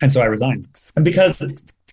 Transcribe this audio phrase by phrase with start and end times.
[0.00, 0.68] And so I resigned.
[0.96, 1.42] And because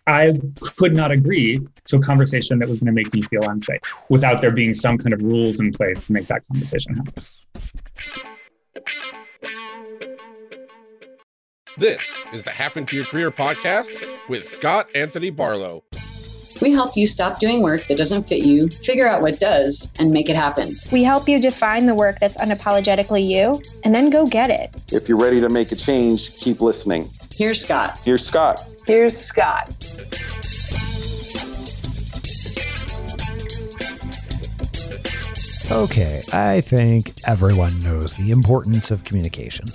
[0.08, 0.34] I
[0.78, 4.42] could not agree to a conversation that was going to make me feel unsafe without
[4.42, 7.24] there being some kind of rules in place to make that conversation happen.
[11.78, 13.98] This is the Happen to Your Career podcast
[14.30, 15.84] with Scott Anthony Barlow.
[16.60, 20.12] We help you stop doing work that doesn't fit you, figure out what does, and
[20.12, 20.70] make it happen.
[20.92, 24.74] We help you define the work that's unapologetically you, and then go get it.
[24.92, 27.10] If you're ready to make a change, keep listening.
[27.38, 28.00] Here's Scott.
[28.04, 28.60] Here's Scott.
[28.88, 29.70] Here's Scott.
[35.70, 39.66] Okay, I think everyone knows the importance of communication.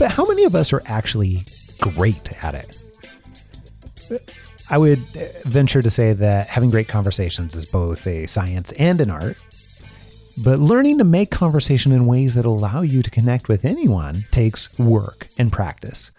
[0.00, 1.42] But how many of us are actually
[1.80, 2.82] great at it?
[4.68, 4.98] I would
[5.44, 9.36] venture to say that having great conversations is both a science and an art.
[10.42, 14.76] But learning to make conversation in ways that allow you to connect with anyone takes
[14.76, 16.10] work and practice.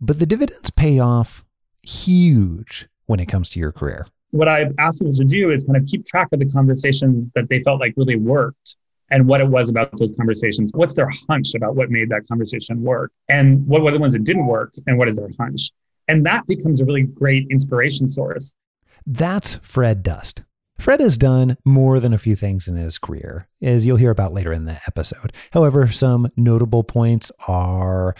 [0.00, 1.44] But the dividends pay off
[1.82, 4.06] huge when it comes to your career.
[4.30, 7.48] What I asked people to do is kind of keep track of the conversations that
[7.48, 8.76] they felt like really worked
[9.10, 10.70] and what it was about those conversations.
[10.72, 13.10] What's their hunch about what made that conversation work?
[13.28, 14.72] And what were the ones that didn't work?
[14.86, 15.70] And what is their hunch?
[16.08, 18.54] And that becomes a really great inspiration source.
[19.04, 20.42] That's Fred Dust.
[20.78, 24.32] Fred has done more than a few things in his career, as you'll hear about
[24.32, 25.32] later in the episode.
[25.52, 28.14] However, some notable points are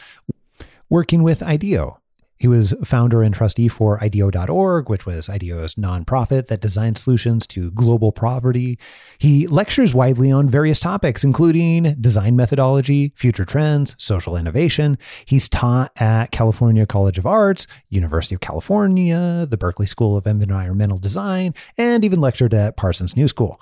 [0.90, 2.00] working with IDEO,
[2.40, 7.70] he was founder and trustee for IDEO.org, which was IDEO's nonprofit that designed solutions to
[7.72, 8.78] global poverty.
[9.18, 14.96] He lectures widely on various topics, including design methodology, future trends, social innovation.
[15.26, 20.96] He's taught at California College of Arts, University of California, the Berkeley School of Environmental
[20.96, 23.60] Design, and even lectured at Parsons New School.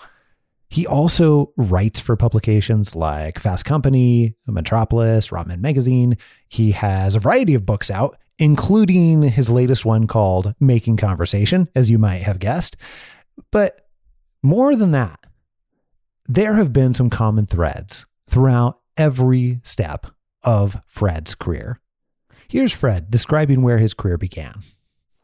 [0.71, 6.19] He also writes for publications like Fast Company, Metropolis, Rotman Magazine.
[6.49, 11.91] He has a variety of books out, including his latest one called Making Conversation, as
[11.91, 12.77] you might have guessed.
[13.51, 13.89] But
[14.43, 15.21] more than that,
[16.27, 20.07] there have been some common threads throughout every step
[20.43, 21.81] of Fred's career.
[22.49, 24.61] Here's Fred describing where his career began.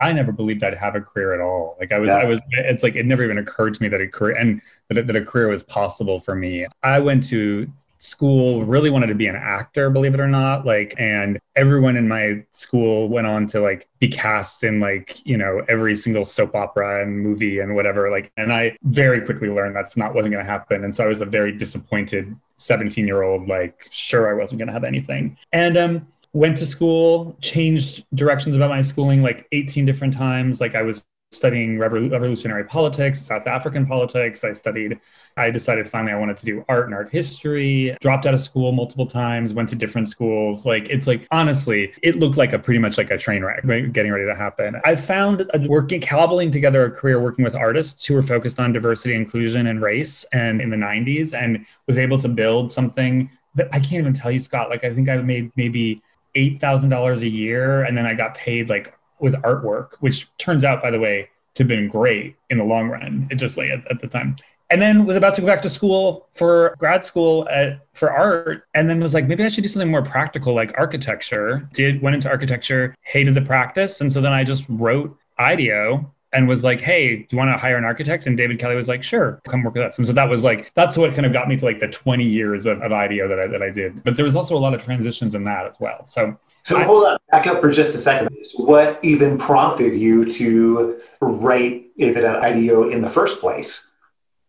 [0.05, 1.77] I never believed I'd have a career at all.
[1.81, 2.19] Like I was, yeah.
[2.19, 2.41] I was.
[2.51, 4.61] It's like it never even occurred to me that a career and
[4.91, 6.67] that, that a career was possible for me.
[6.83, 7.71] I went to
[8.05, 12.07] school really wanted to be an actor believe it or not like and everyone in
[12.07, 16.55] my school went on to like be cast in like you know every single soap
[16.55, 20.45] opera and movie and whatever like and i very quickly learned that's not wasn't going
[20.45, 24.39] to happen and so i was a very disappointed 17 year old like sure i
[24.39, 29.23] wasn't going to have anything and um went to school changed directions about my schooling
[29.23, 34.45] like 18 different times like i was studying revolutionary politics, South African politics.
[34.45, 34.99] I studied,
[35.37, 38.73] I decided finally I wanted to do art and art history, dropped out of school
[38.73, 40.65] multiple times, went to different schools.
[40.65, 44.13] Like, it's like, honestly, it looked like a pretty much like a train wreck getting
[44.13, 44.81] ready to happen.
[44.85, 49.15] I found working, cobbling together a career working with artists who were focused on diversity,
[49.15, 53.79] inclusion, and race and in the 90s and was able to build something that I
[53.79, 54.71] can't even tell you, Scott.
[54.71, 56.03] Like, I think I made maybe
[56.35, 60.91] $8,000 a year and then I got paid like with artwork, which turns out, by
[60.91, 63.27] the way, to have been great in the long run.
[63.31, 64.37] It just like at, at the time.
[64.71, 68.67] And then was about to go back to school for grad school at, for art,
[68.75, 71.69] and then was like, maybe I should do something more practical, like architecture.
[71.73, 76.49] Did went into architecture, hated the practice, and so then I just wrote IDEO and
[76.49, 79.03] was like, "Hey, do you want to hire an architect?" And David Kelley was like,
[79.03, 81.49] "Sure, come work with us." And so that was like that's what kind of got
[81.49, 84.03] me to like the 20 years of, of IDEO that I that I did.
[84.05, 86.05] But there was also a lot of transitions in that as well.
[86.07, 88.29] So so I, hold on, back up for just a second.
[88.57, 93.93] What even prompted you to write David at IDEO in the first place?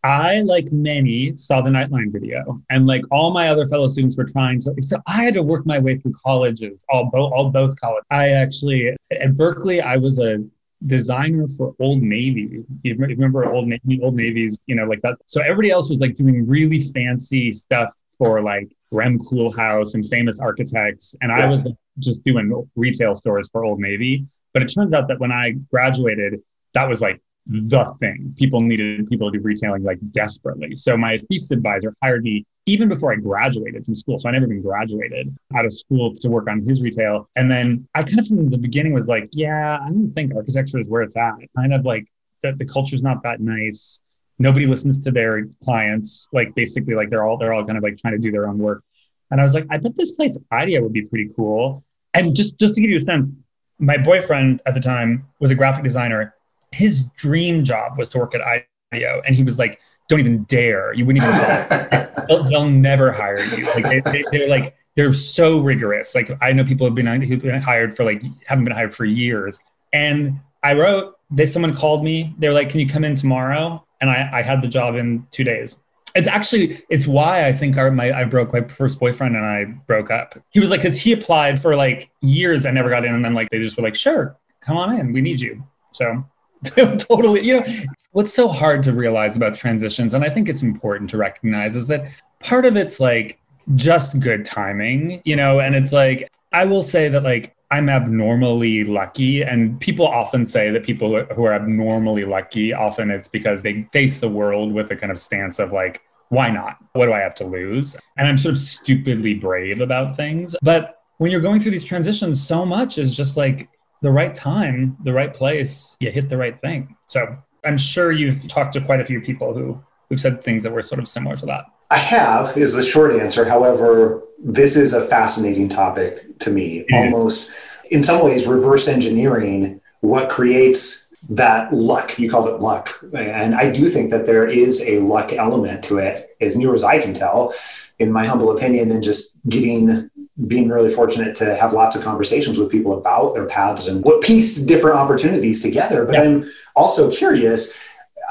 [0.06, 4.26] I, like many, saw the Nightline video, and like all my other fellow students were
[4.26, 4.76] trying to.
[4.82, 8.06] So I had to work my way through colleges, all both, all both colleges.
[8.12, 10.46] I actually at Berkeley, I was a
[10.86, 12.64] designer for Old Navy.
[12.84, 15.16] You remember Old Navy, Old Navy's, you know, like that.
[15.26, 20.40] So everybody else was like doing really fancy stuff for like Rem Koolhaas and famous
[20.40, 21.68] architects, and I was
[22.00, 24.26] just doing retail stores for Old Navy.
[24.54, 26.42] But it turns out that when I graduated,
[26.74, 28.34] that was like the thing.
[28.38, 30.76] People needed people to do retailing like desperately.
[30.76, 34.20] So my thesis advisor hired me even before I graduated from school.
[34.20, 37.30] So I never even graduated out of school to work on his retail.
[37.36, 40.80] And then I kind of from the beginning was like, yeah, I don't think architecture
[40.80, 41.36] is where it's at.
[41.56, 42.08] Kind of like
[42.42, 44.02] that the culture's not that nice.
[44.40, 46.28] Nobody listens to their clients.
[46.34, 48.58] Like basically like they're all they're all kind of like trying to do their own
[48.58, 48.84] work.
[49.32, 51.84] And I was like, I bet this place IDEO would be pretty cool.
[52.14, 53.30] And just just to give you a sense,
[53.78, 56.34] my boyfriend at the time was a graphic designer.
[56.76, 59.22] His dream job was to work at IDEO.
[59.26, 60.94] And he was like, don't even dare.
[60.94, 63.66] You wouldn't even they'll, they'll, never hire you.
[63.66, 66.16] Like they, they, they're like, they're so rigorous.
[66.16, 69.06] Like I know people have been who've been hired for like haven't been hired for
[69.06, 69.60] years.
[69.94, 72.34] And I wrote, they someone called me.
[72.38, 75.44] They're like, "Can you come in tomorrow?" And I, I had the job in two
[75.44, 75.78] days.
[76.16, 79.66] It's actually it's why I think our my I broke my first boyfriend and I
[79.88, 80.36] broke up.
[80.52, 83.34] He was like, because he applied for like years I never got in, and then
[83.34, 85.64] like they just were like, "Sure, come on in, we need you."
[85.94, 86.26] So
[86.98, 87.66] totally you know
[88.12, 91.88] what's so hard to realize about transitions and i think it's important to recognize is
[91.88, 92.08] that
[92.40, 93.40] part of it's like
[93.74, 98.84] just good timing, you know, and it's like, I will say that like I'm abnormally
[98.84, 99.42] lucky.
[99.42, 104.20] And people often say that people who are abnormally lucky, often it's because they face
[104.20, 106.78] the world with a kind of stance of like, why not?
[106.94, 107.96] What do I have to lose?
[108.18, 110.56] And I'm sort of stupidly brave about things.
[110.62, 113.70] But when you're going through these transitions, so much is just like
[114.02, 116.96] the right time, the right place, you hit the right thing.
[117.08, 120.72] So I'm sure you've talked to quite a few people who who've said things that
[120.72, 121.66] were sort of similar to that.
[121.90, 123.46] I have is the short answer.
[123.46, 126.86] However, this is a fascinating topic to me.
[126.88, 127.92] It Almost is.
[127.92, 132.20] in some ways reverse engineering what creates that luck.
[132.20, 133.04] You called it luck.
[133.14, 136.84] And I do think that there is a luck element to it, as near as
[136.84, 137.54] I can tell,
[137.98, 140.10] in my humble opinion, and just getting
[140.48, 144.22] being really fortunate to have lots of conversations with people about their paths and what
[144.22, 146.06] piece different opportunities together.
[146.06, 146.22] But yeah.
[146.24, 147.74] I'm also curious.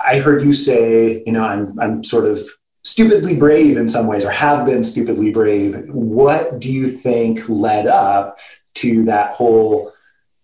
[0.06, 2.47] I heard you say, you know, I'm I'm sort of
[2.85, 7.87] stupidly brave in some ways or have been stupidly brave what do you think led
[7.87, 8.39] up
[8.75, 9.91] to that whole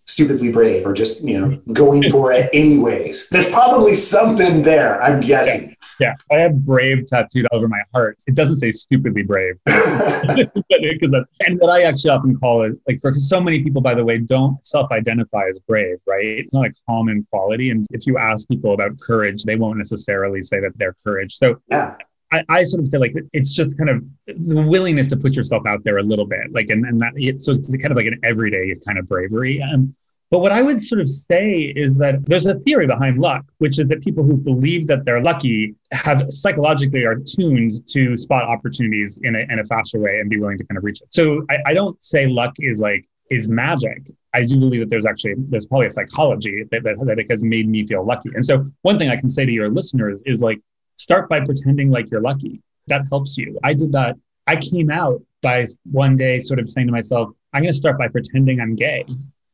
[0.05, 5.21] stupidly brave or just you know going for it anyways there's probably something there i'm
[5.21, 8.19] guessing yeah, i have brave tattooed over my heart.
[8.27, 9.55] It doesn't say stupidly brave.
[10.91, 11.13] Because
[11.45, 14.17] and what i actually often call it like for so many people by the way
[14.17, 16.25] don't self-identify as brave right?
[16.25, 20.41] It's not a common quality and if you ask people about courage they won't necessarily
[20.41, 21.35] say that they're courage.
[21.37, 21.95] So yeah.
[22.31, 25.63] I, I, sort of say like it's just kind of the willingness to put yourself
[25.67, 28.05] out there a little bit, like and, and that it, so it's kind of like
[28.05, 29.61] an everyday kind of bravery.
[29.61, 29.93] Um,
[30.31, 33.79] but what I would sort of say is that there's a theory behind luck, which
[33.79, 39.19] is that people who believe that they're lucky have psychologically are tuned to spot opportunities
[39.23, 41.13] in a, in a faster way and be willing to kind of reach it.
[41.13, 44.09] So I, I don't say luck is like is magic.
[44.33, 47.67] I do believe that there's actually there's probably a psychology that, that, that has made
[47.67, 48.29] me feel lucky.
[48.33, 50.61] And so one thing I can say to your listeners is like
[50.95, 52.61] start by pretending like you're lucky.
[52.87, 53.59] That helps you.
[53.63, 54.15] I did that.
[54.47, 57.97] I came out by one day sort of saying to myself, I'm going to start
[57.97, 59.05] by pretending I'm gay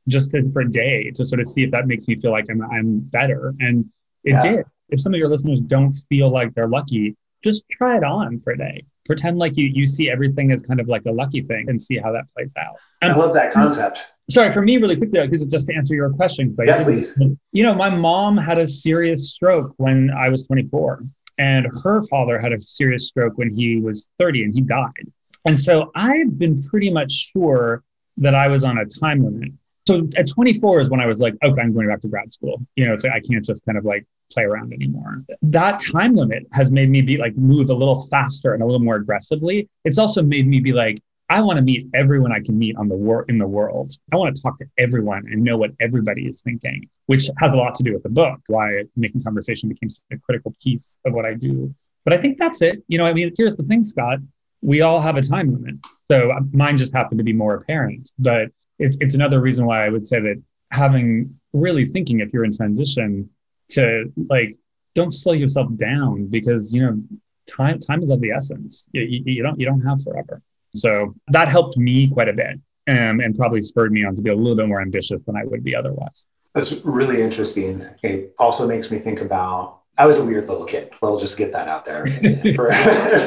[0.07, 2.45] just to, for a day to sort of see if that makes me feel like
[2.49, 3.53] I'm, I'm better.
[3.59, 3.85] And
[4.23, 4.41] it yeah.
[4.41, 4.65] did.
[4.89, 8.53] If some of your listeners don't feel like they're lucky, just try it on for
[8.53, 8.83] a day.
[9.05, 11.97] Pretend like you, you see everything as kind of like a lucky thing and see
[11.97, 12.75] how that plays out.
[13.01, 14.05] And I love that concept.
[14.29, 16.53] Sorry, for me, really quickly, because just to answer your question.
[16.59, 17.17] Yeah, please.
[17.53, 21.03] You know, my mom had a serious stroke when I was 24.
[21.37, 25.11] And her father had a serious stroke when he was 30 and he died.
[25.45, 27.83] And so I've been pretty much sure
[28.17, 29.51] that I was on a time limit.
[29.87, 32.61] So at 24 is when I was like, okay, I'm going back to grad school.
[32.75, 35.23] You know, it's like I can't just kind of like play around anymore.
[35.41, 38.81] That time limit has made me be like move a little faster and a little
[38.81, 39.69] more aggressively.
[39.85, 40.99] It's also made me be like,
[41.29, 43.93] I want to meet everyone I can meet on the wor- in the world.
[44.11, 47.57] I want to talk to everyone and know what everybody is thinking, which has a
[47.57, 51.25] lot to do with the book, why making conversation became a critical piece of what
[51.25, 51.73] I do.
[52.03, 52.83] But I think that's it.
[52.87, 54.19] You know, I mean, here's the thing, Scott.
[54.61, 55.75] We all have a time limit.
[56.09, 58.11] So uh, mine just happened to be more apparent.
[58.17, 60.41] But it's, it's another reason why I would say that
[60.71, 63.29] having really thinking if you're in transition
[63.69, 64.55] to like,
[64.95, 67.01] don't slow yourself down because, you know,
[67.47, 68.87] time time is of the essence.
[68.91, 70.41] You, you, you don't you don't have forever.
[70.75, 74.29] So that helped me quite a bit um, and probably spurred me on to be
[74.29, 76.25] a little bit more ambitious than I would be otherwise.
[76.53, 77.85] That's really interesting.
[78.01, 80.91] It also makes me think about I was a weird little kid.
[81.01, 82.05] We'll just get that out there
[82.55, 82.71] for,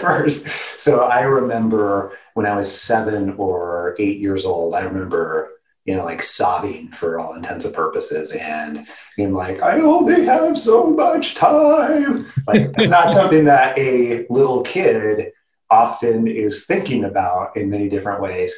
[0.01, 0.47] first.
[0.79, 5.51] So I remember when I was seven or eight years old, I remember,
[5.85, 8.87] you know, like sobbing for all intents and purposes and
[9.17, 12.27] being like, I only have so much time.
[12.47, 15.33] Like, it's not something that a little kid
[15.71, 18.55] often is thinking about in many different ways.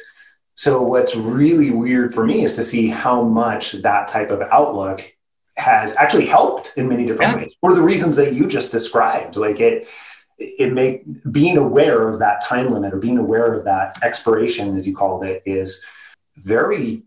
[0.55, 5.03] So, what's really weird for me is to see how much that type of outlook
[5.63, 7.37] has actually helped in many different yeah.
[7.37, 9.37] ways for the reasons that you just described.
[9.37, 9.87] Like it,
[10.37, 14.85] it make being aware of that time limit or being aware of that expiration, as
[14.85, 15.83] you called it, is
[16.35, 17.03] very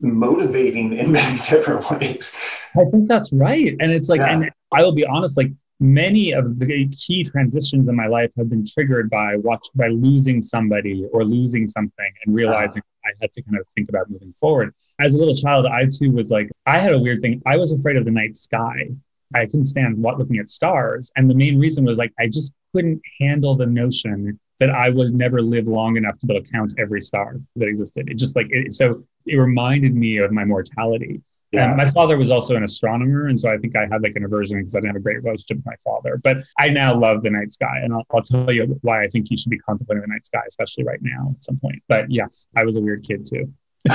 [0.00, 2.38] motivating in many different ways.
[2.74, 3.74] I think that's right.
[3.80, 4.32] And it's like, yeah.
[4.32, 8.48] and I will be honest, like many of the key transitions in my life have
[8.48, 13.32] been triggered by watch by losing somebody or losing something and realizing uh, I had
[13.32, 14.74] to kind of think about moving forward.
[14.98, 17.42] As a little child, I too was like, I had a weird thing.
[17.46, 18.88] I was afraid of the night sky.
[19.34, 21.10] I couldn't stand looking at stars.
[21.16, 25.14] And the main reason was like, I just couldn't handle the notion that I would
[25.14, 28.08] never live long enough to be able to count every star that existed.
[28.08, 31.20] It just like it, so it reminded me of my mortality.
[31.52, 31.68] Yeah.
[31.68, 34.24] And my father was also an astronomer, and so I think I had like an
[34.24, 36.20] aversion because I didn't have a great relationship with my father.
[36.22, 39.30] But I now love the night sky, and I'll, I'll tell you why I think
[39.30, 41.82] you should be contemplating the night sky, especially right now at some point.
[41.88, 43.52] But yes, I was a weird kid too.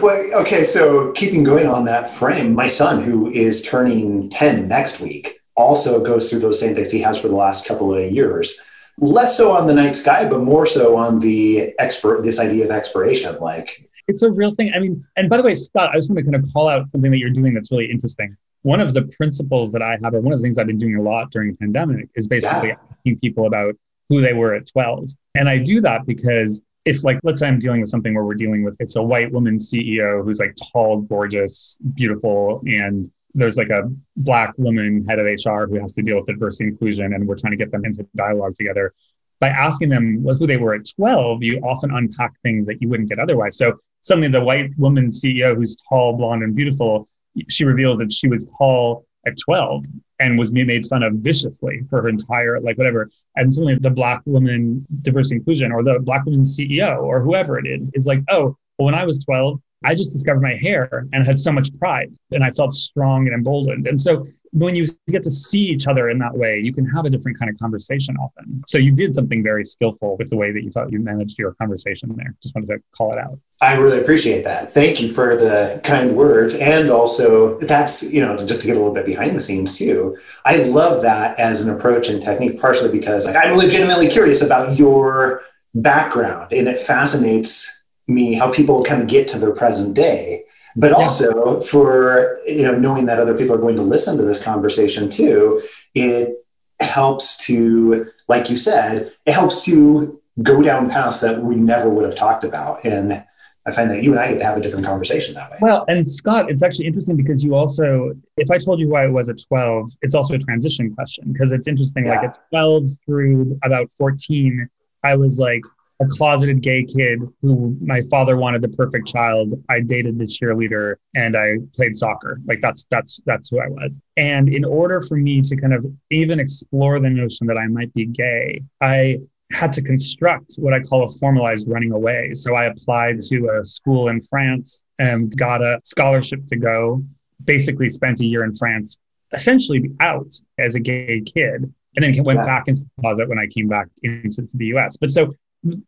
[0.00, 5.00] well, okay, so keeping going on that frame, my son, who is turning 10 next
[5.00, 8.60] week, also goes through those same things he has for the last couple of years.
[8.98, 12.70] Less so on the night sky, but more so on the expert, this idea of
[12.70, 13.38] expiration.
[13.40, 14.72] Like it's a real thing.
[14.74, 16.90] I mean, and by the way, Scott, I just want to kind of call out
[16.90, 18.36] something that you're doing that's really interesting.
[18.62, 20.96] One of the principles that I have, or one of the things I've been doing
[20.96, 22.76] a lot during the pandemic, is basically yeah.
[22.90, 23.74] asking people about
[24.08, 25.10] who they were at 12.
[25.34, 28.34] And I do that because if like let's say i'm dealing with something where we're
[28.34, 33.70] dealing with it's a white woman ceo who's like tall gorgeous beautiful and there's like
[33.70, 37.36] a black woman head of hr who has to deal with diversity inclusion and we're
[37.36, 38.92] trying to get them into dialogue together
[39.40, 43.08] by asking them who they were at 12 you often unpack things that you wouldn't
[43.08, 47.08] get otherwise so suddenly the white woman ceo who's tall blonde and beautiful
[47.48, 49.84] she reveals that she was tall at 12
[50.20, 53.08] and was made fun of viciously for her entire like whatever.
[53.36, 57.66] And suddenly the black woman diversity inclusion or the black woman ceo or whoever it
[57.66, 61.26] is is like oh well when i was 12 i just discovered my hair and
[61.26, 63.86] had so much pride and i felt strong and emboldened.
[63.86, 67.04] And so when you get to see each other in that way, you can have
[67.04, 68.62] a different kind of conversation often.
[68.68, 71.54] So you did something very skillful with the way that you thought you managed your
[71.54, 72.36] conversation there.
[72.40, 73.36] Just wanted to call it out.
[73.60, 74.72] I really appreciate that.
[74.72, 76.54] Thank you for the kind words.
[76.54, 80.16] And also, that's, you know, just to get a little bit behind the scenes too.
[80.44, 85.42] I love that as an approach and technique, partially because I'm legitimately curious about your
[85.74, 90.44] background and it fascinates me how people kind of get to their present day
[90.76, 94.42] but also for you know knowing that other people are going to listen to this
[94.42, 95.60] conversation too
[95.94, 96.44] it
[96.80, 102.04] helps to like you said it helps to go down paths that we never would
[102.04, 103.24] have talked about and
[103.66, 105.56] I find that you and I get to have a different conversation that way.
[105.60, 109.06] Well, and Scott, it's actually interesting because you also, if I told you who I
[109.06, 112.04] was at 12, it's also a transition question because it's interesting.
[112.04, 112.16] Yeah.
[112.16, 114.68] Like at 12 through about 14,
[115.02, 115.62] I was like,
[116.04, 119.62] a closeted gay kid who my father wanted the perfect child.
[119.68, 122.40] I dated the cheerleader and I played soccer.
[122.46, 123.98] Like that's that's that's who I was.
[124.16, 127.92] And in order for me to kind of even explore the notion that I might
[127.94, 129.18] be gay, I
[129.52, 132.32] had to construct what I call a formalized running away.
[132.34, 137.04] So I applied to a school in France and got a scholarship to go.
[137.44, 138.96] Basically, spent a year in France,
[139.32, 143.46] essentially out as a gay kid, and then went back into the closet when I
[143.46, 144.96] came back into the US.
[144.96, 145.34] But so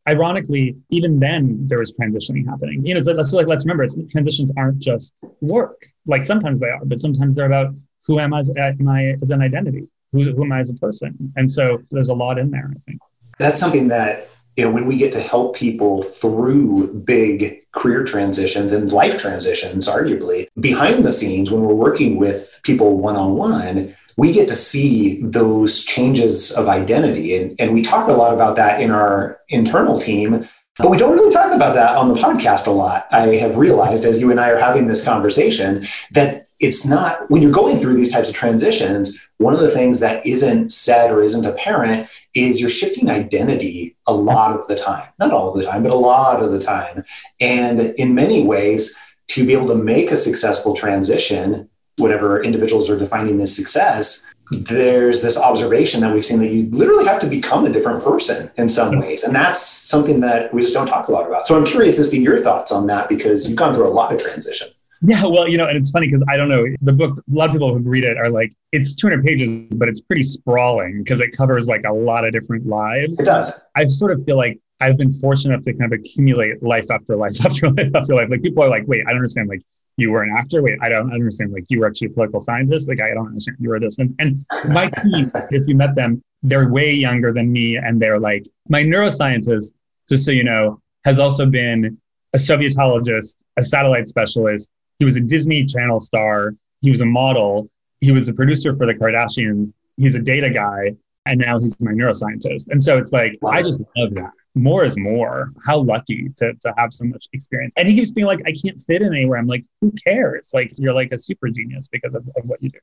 [0.08, 2.84] ironically, even then there was transitioning happening.
[2.84, 5.86] You know, so let's like let's remember, it's, transitions aren't just work.
[6.06, 9.86] Like sometimes they are, but sometimes they're about who am I as, as an identity,
[10.12, 12.70] who, who am I as a person, and so there's a lot in there.
[12.74, 13.00] I think
[13.38, 18.72] that's something that you know when we get to help people through big career transitions
[18.72, 23.94] and life transitions, arguably behind the scenes when we're working with people one on one
[24.16, 27.36] we get to see those changes of identity.
[27.36, 31.14] And, and we talk a lot about that in our internal team, but we don't
[31.14, 33.06] really talk about that on the podcast a lot.
[33.12, 37.42] I have realized as you and I are having this conversation that it's not when
[37.42, 41.22] you're going through these types of transitions, one of the things that isn't said or
[41.22, 45.08] isn't apparent is you're shifting identity a lot of the time.
[45.18, 47.04] Not all of the time, but a lot of the time.
[47.40, 48.96] And in many ways,
[49.28, 51.68] to be able to make a successful transition,
[51.98, 57.04] whatever individuals are defining as success, there's this observation that we've seen that you literally
[57.04, 59.00] have to become a different person in some mm-hmm.
[59.00, 59.24] ways.
[59.24, 61.46] And that's something that we just don't talk a lot about.
[61.46, 64.12] So I'm curious as to your thoughts on that because you've gone through a lot
[64.12, 64.68] of transition.
[65.02, 67.50] Yeah, well, you know, and it's funny because I don't know, the book, a lot
[67.50, 71.20] of people who read it are like, it's 200 pages, but it's pretty sprawling because
[71.20, 73.20] it covers like a lot of different lives.
[73.20, 73.52] It does.
[73.74, 77.16] I sort of feel like I've been fortunate enough to kind of accumulate life after
[77.16, 78.30] life after life after life.
[78.30, 79.48] Like people are like, wait, I don't understand.
[79.48, 79.62] Like
[79.96, 80.62] you were an actor.
[80.62, 81.52] Wait, I don't understand.
[81.52, 82.88] Like you were actually a political scientist.
[82.88, 83.56] Like I don't understand.
[83.60, 83.98] You were this.
[83.98, 84.36] And, and
[84.68, 87.76] my team, if you met them, they're way younger than me.
[87.76, 89.74] And they're like, my neuroscientist,
[90.08, 91.98] just so you know, has also been
[92.34, 94.68] a Sovietologist, a satellite specialist.
[94.98, 96.54] He was a Disney Channel star.
[96.82, 97.70] He was a model.
[98.00, 99.72] He was a producer for the Kardashians.
[99.96, 100.94] He's a data guy.
[101.24, 102.66] And now he's my neuroscientist.
[102.68, 103.50] And so it's like, wow.
[103.50, 105.52] I just love that more is more.
[105.64, 107.74] How lucky to, to have so much experience.
[107.76, 109.38] And he keeps being like, I can't fit in anywhere.
[109.38, 110.50] I'm like, who cares?
[110.54, 112.78] Like, you're like a super genius because of, of what you do.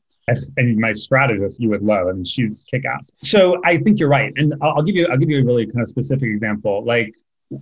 [0.58, 2.08] And my strategist, you would love.
[2.08, 3.10] I mean, she's kick ass.
[3.24, 4.32] So I think you're right.
[4.38, 6.84] And I'll, I'll give you, I'll give you a really kind of specific example.
[6.86, 7.14] Like,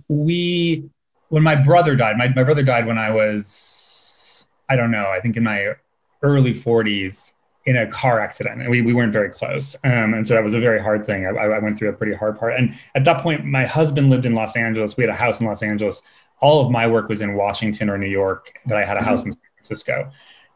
[0.08, 0.84] we,
[1.28, 5.20] when my brother died, my, my brother died when I was, I don't know, I
[5.20, 5.74] think in my
[6.22, 7.32] early 40s.
[7.64, 9.76] In a car accident and we, we weren't very close.
[9.84, 11.26] Um, and so that was a very hard thing.
[11.26, 12.54] I, I went through a pretty hard part.
[12.58, 14.96] And at that point, my husband lived in Los Angeles.
[14.96, 16.02] We had a house in Los Angeles.
[16.40, 19.20] All of my work was in Washington or New York, but I had a house
[19.20, 19.28] mm-hmm.
[19.28, 20.10] in San Francisco.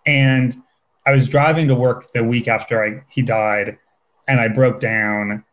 [0.05, 0.57] And
[1.05, 3.79] I was driving to work the week after I, he died
[4.27, 5.45] and I broke down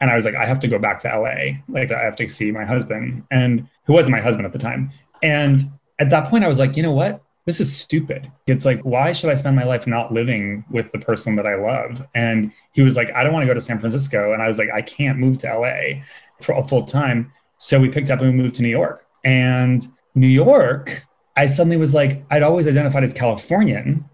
[0.00, 1.58] and I was like, I have to go back to LA.
[1.68, 4.90] Like I have to see my husband and who wasn't my husband at the time.
[5.22, 7.22] And at that point I was like, you know what?
[7.44, 8.30] This is stupid.
[8.46, 11.56] It's like, why should I spend my life not living with the person that I
[11.56, 12.06] love?
[12.14, 14.32] And he was like, I don't want to go to San Francisco.
[14.32, 16.02] And I was like, I can't move to LA
[16.40, 17.32] for a full time.
[17.58, 19.06] So we picked up and we moved to New York.
[19.24, 21.04] And New York,
[21.36, 24.08] I suddenly was like, I'd always identified as Californian.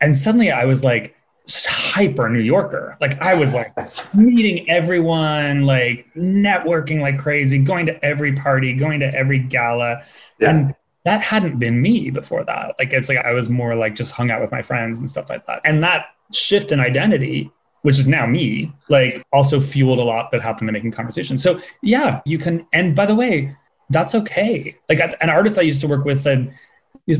[0.00, 1.14] And suddenly I was like,
[1.48, 2.96] hyper New Yorker.
[3.00, 3.72] Like I was like
[4.14, 10.02] meeting everyone, like networking like crazy, going to every party, going to every gala.
[10.38, 10.50] Yeah.
[10.50, 10.74] And
[11.04, 12.74] that hadn't been me before that.
[12.78, 15.28] Like it's like I was more like just hung out with my friends and stuff
[15.28, 15.60] like that.
[15.64, 17.50] And that shift in identity,
[17.82, 21.36] which is now me, like also fueled a lot that happened to making conversation.
[21.36, 22.66] So yeah, you can.
[22.72, 23.54] And by the way,
[23.90, 24.76] that's okay.
[24.88, 26.54] Like an artist I used to work with said,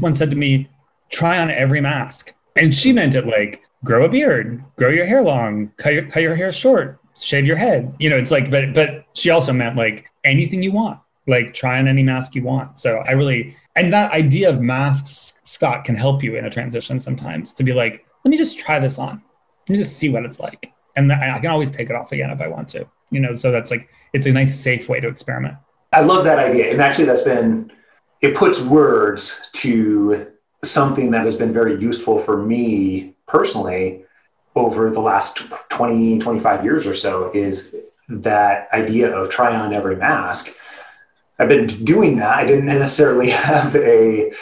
[0.00, 0.68] one said to me,
[1.10, 2.32] try on every mask.
[2.56, 6.22] And she meant it like grow a beard, grow your hair long, cut your, cut
[6.22, 7.94] your hair short, shave your head.
[7.98, 11.78] You know, it's like, but but she also meant like anything you want, like try
[11.78, 12.78] on any mask you want.
[12.78, 16.98] So I really and that idea of masks, Scott, can help you in a transition
[16.98, 19.22] sometimes to be like, let me just try this on,
[19.68, 22.30] let me just see what it's like, and I can always take it off again
[22.30, 22.86] if I want to.
[23.10, 25.56] You know, so that's like it's a nice safe way to experiment.
[25.92, 27.70] I love that idea, and actually, that's been
[28.20, 34.04] it puts words to something that has been very useful for me personally
[34.56, 35.38] over the last
[35.68, 37.74] 20, 25 years or so is
[38.08, 40.54] that idea of try on every mask.
[41.38, 42.36] I've been doing that.
[42.36, 44.32] I didn't necessarily have a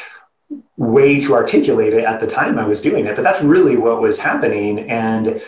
[0.77, 4.01] way to articulate it at the time I was doing it, but that's really what
[4.01, 4.91] was happening.
[4.91, 5.41] And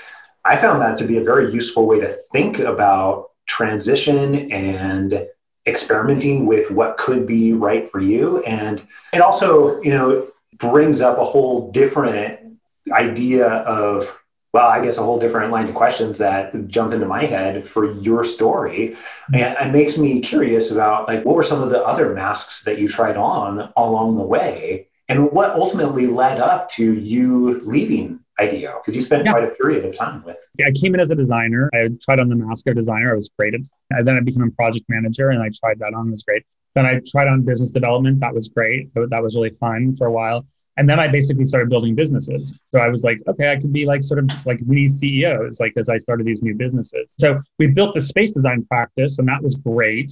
[0.44, 5.26] I found that to be a very useful way to think about transition and
[5.66, 8.42] experimenting with what could be right for you.
[8.44, 10.26] And it also, you know,
[10.58, 12.58] brings up a whole different
[12.92, 14.18] idea of
[14.54, 17.92] well, I guess a whole different line of questions that jump into my head for
[17.94, 18.90] your story.
[18.90, 19.34] Mm-hmm.
[19.34, 22.78] And it makes me curious about like what were some of the other masks that
[22.78, 28.80] you tried on along the way and what ultimately led up to you leaving IDEO
[28.80, 29.32] because you spent yeah.
[29.32, 30.38] quite a period of time with.
[30.56, 31.68] Yeah, I came in as a designer.
[31.74, 33.10] I tried on the mask of designer.
[33.10, 33.54] I was great.
[33.54, 36.06] At, then I became a project manager and I tried that on.
[36.06, 36.44] It was great.
[36.76, 38.20] Then I tried on business development.
[38.20, 38.94] That was great.
[38.94, 40.46] That was really fun for a while.
[40.76, 42.58] And then I basically started building businesses.
[42.72, 45.60] So I was like, okay, I could be like sort of like we need CEOs,
[45.60, 47.14] like as I started these new businesses.
[47.18, 50.10] So we built the space design practice, and that was great.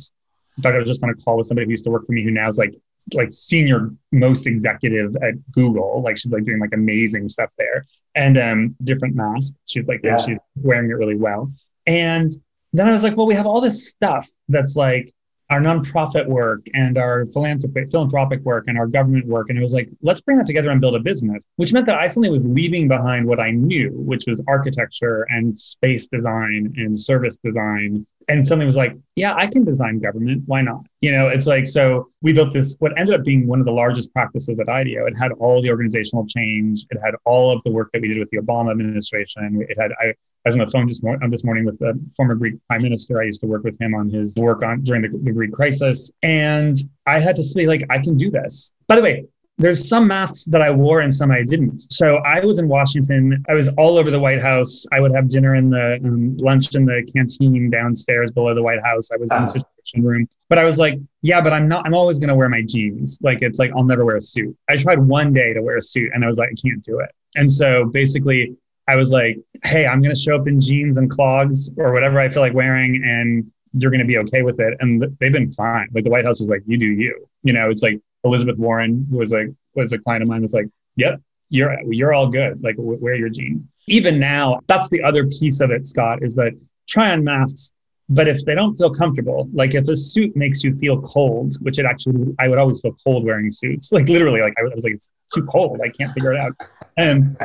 [0.57, 2.12] In fact, I was just on a call with somebody who used to work for
[2.12, 2.75] me who now is like
[3.14, 6.03] like senior most executive at Google.
[6.03, 7.85] Like she's like doing like amazing stuff there.
[8.14, 9.55] And um different mask.
[9.66, 10.18] She's like yeah.
[10.18, 11.51] she's wearing it really well.
[11.87, 12.31] And
[12.72, 15.12] then I was like, well, we have all this stuff that's like
[15.53, 19.51] our nonprofit work and our philanthropic philanthropic work and our government work.
[19.51, 21.97] And it was like let's bring that together and build a business which meant that
[21.97, 26.97] i suddenly was leaving behind what i knew which was architecture and space design and
[26.97, 30.42] service design and something was like, yeah, I can design government.
[30.47, 30.87] Why not?
[31.01, 33.73] You know, it's like, so we built this, what ended up being one of the
[33.73, 35.07] largest practices at IDEO.
[35.07, 36.87] It had all the organizational change.
[36.90, 39.64] It had all of the work that we did with the Obama administration.
[39.68, 40.14] It had, I, I
[40.47, 43.21] was on the phone just this morning with the former Greek prime minister.
[43.21, 46.11] I used to work with him on his work on during the, the Greek crisis.
[46.23, 48.73] And I had to say, like, I can do this.
[48.87, 49.27] By the way,
[49.62, 51.92] there's some masks that I wore and some I didn't.
[51.92, 53.44] So I was in Washington.
[53.48, 54.85] I was all over the White House.
[54.90, 58.83] I would have dinner in the um, lunch in the canteen downstairs below the White
[58.83, 59.11] House.
[59.12, 59.46] I was in the uh-huh.
[59.46, 60.29] situation room.
[60.48, 61.87] But I was like, yeah, but I'm not.
[61.87, 63.18] I'm always going to wear my jeans.
[63.22, 64.57] Like it's like I'll never wear a suit.
[64.68, 66.98] I tried one day to wear a suit, and I was like, I can't do
[66.98, 67.11] it.
[67.37, 68.57] And so basically,
[68.88, 72.18] I was like, hey, I'm going to show up in jeans and clogs or whatever
[72.18, 74.77] I feel like wearing, and you're going to be okay with it.
[74.81, 75.88] And they've been fine.
[75.94, 77.29] Like the White House was like, you do you.
[77.44, 80.54] You know, it's like Elizabeth Warren, who was like was a client of mine, was
[80.54, 82.62] like, "Yep, you're you're all good.
[82.62, 86.52] Like wear your jeans." Even now, that's the other piece of it, Scott, is that
[86.87, 87.72] try on masks,
[88.08, 91.78] but if they don't feel comfortable, like if a suit makes you feel cold, which
[91.78, 93.90] it actually, I would always feel cold wearing suits.
[93.90, 95.80] Like literally, like I was like, it's too cold.
[95.82, 96.54] I can't figure it out.
[96.96, 97.37] And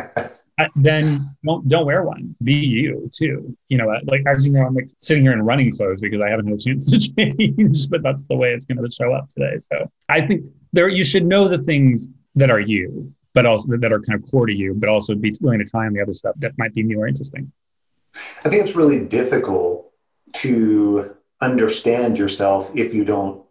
[0.75, 2.35] then don't don't wear one.
[2.43, 3.55] Be you too.
[3.69, 6.29] You know, like as you know, I'm like sitting here in running clothes because I
[6.29, 9.27] haven't had a chance to change, but that's the way it's going to show up
[9.27, 9.59] today.
[9.59, 10.45] So I think
[10.77, 14.29] there you should know the things that are you, but also that are kind of
[14.29, 16.71] core to you, but also be willing to try on the other stuff that might
[16.75, 17.51] be new or interesting.
[18.45, 19.91] I think it's really difficult
[20.33, 23.43] to understand yourself if you don't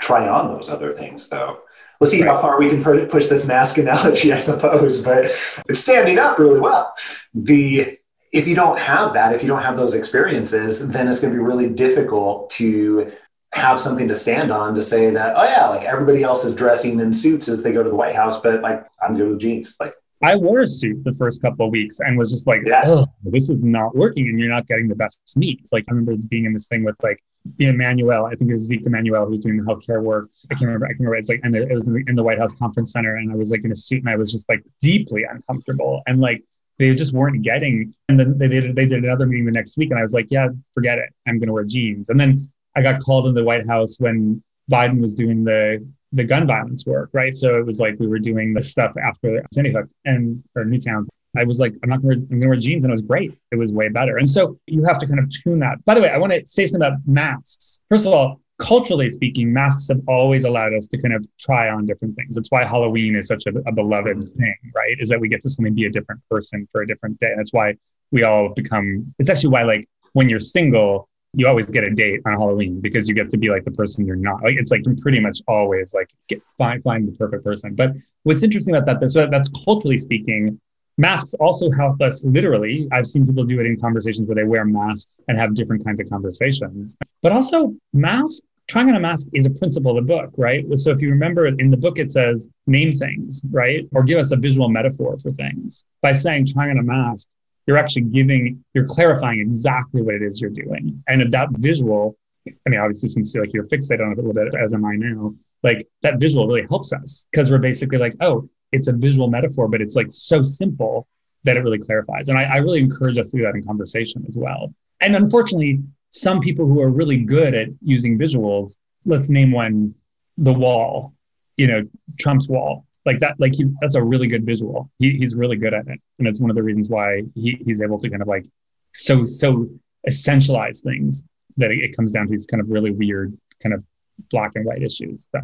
[0.00, 1.60] try on those other things, though
[2.00, 2.30] We'll see Right.
[2.34, 5.26] how far we can push this mask analogy, I suppose, but
[5.68, 6.92] it's standing up really well.
[7.32, 7.96] The
[8.32, 11.38] if you don't have that, if you don't have those experiences, then it's going to
[11.38, 13.12] be really difficult to
[13.52, 16.98] have something to stand on to say that, oh yeah, like everybody else is dressing
[17.00, 19.76] in suits as they go to the White House, but like I'm good with jeans.
[19.78, 22.84] Like I wore a suit the first couple of weeks and was just like, Yeah.
[22.86, 25.72] oh, this is not working and you're not getting the best meets.
[25.72, 27.22] Like I remember being in this thing with like
[27.56, 30.30] the Emanuel, I think it's Zeke Emanuel who's doing the healthcare work.
[30.50, 30.86] I can't remember.
[30.86, 31.16] I can remember.
[31.16, 33.34] It's like, and it was in the, in the White House Conference Center, and I
[33.34, 36.44] was like in a suit, and I was just like deeply uncomfortable, and like
[36.78, 37.92] they just weren't getting.
[38.08, 40.28] And then they did they did another meeting the next week, and I was like,
[40.30, 41.10] yeah, forget it.
[41.26, 42.10] I'm going to wear jeans.
[42.10, 46.24] And then I got called in the White House when Biden was doing the the
[46.24, 47.34] gun violence work, right?
[47.34, 51.08] So it was like we were doing the stuff after Sandy Hook and or Newtown.
[51.36, 53.32] I was like, I'm not going to, wear jeans, and it was great.
[53.52, 54.18] It was way better.
[54.18, 55.82] And so you have to kind of tune that.
[55.86, 57.80] By the way, I want to say something about masks.
[57.88, 61.86] First of all, culturally speaking, masks have always allowed us to kind of try on
[61.86, 62.36] different things.
[62.36, 64.96] That's why Halloween is such a, a beloved thing, right?
[64.98, 67.30] Is that we get to suddenly be a different person for a different day.
[67.30, 67.76] And that's why
[68.10, 69.14] we all become.
[69.18, 73.08] It's actually why, like, when you're single, you always get a date on Halloween because
[73.08, 74.42] you get to be like the person you're not.
[74.42, 77.74] Like it's like you pretty much always like get find find the perfect person.
[77.74, 77.92] But
[78.24, 80.60] what's interesting about that, so uh, that's culturally speaking,
[80.98, 82.86] masks also help us literally.
[82.92, 86.00] I've seen people do it in conversations where they wear masks and have different kinds
[86.00, 86.96] of conversations.
[87.22, 90.64] But also masks, trying on a mask is a principle of the book, right?
[90.78, 93.88] So if you remember in the book, it says name things, right?
[93.92, 95.84] Or give us a visual metaphor for things.
[96.02, 97.26] By saying trying on a mask,
[97.66, 101.02] you're actually giving, you're clarifying exactly what it is you're doing.
[101.08, 102.16] And that visual,
[102.48, 104.96] I mean, obviously, since like you're fixated on it a little bit, as am I
[104.96, 109.28] now, like that visual really helps us because we're basically like, oh, it's a visual
[109.28, 111.06] metaphor, but it's like so simple
[111.44, 112.28] that it really clarifies.
[112.28, 114.74] And I, I really encourage us to do that in conversation as well.
[115.00, 119.94] And unfortunately, some people who are really good at using visuals, let's name one,
[120.38, 121.14] the wall,
[121.56, 121.82] you know,
[122.18, 125.74] Trump's wall like that like he's that's a really good visual he, he's really good
[125.74, 128.28] at it and it's one of the reasons why he, he's able to kind of
[128.28, 128.46] like
[128.92, 129.68] so so
[130.08, 131.24] essentialize things
[131.56, 133.84] that it, it comes down to these kind of really weird kind of
[134.30, 135.40] black and white issues so.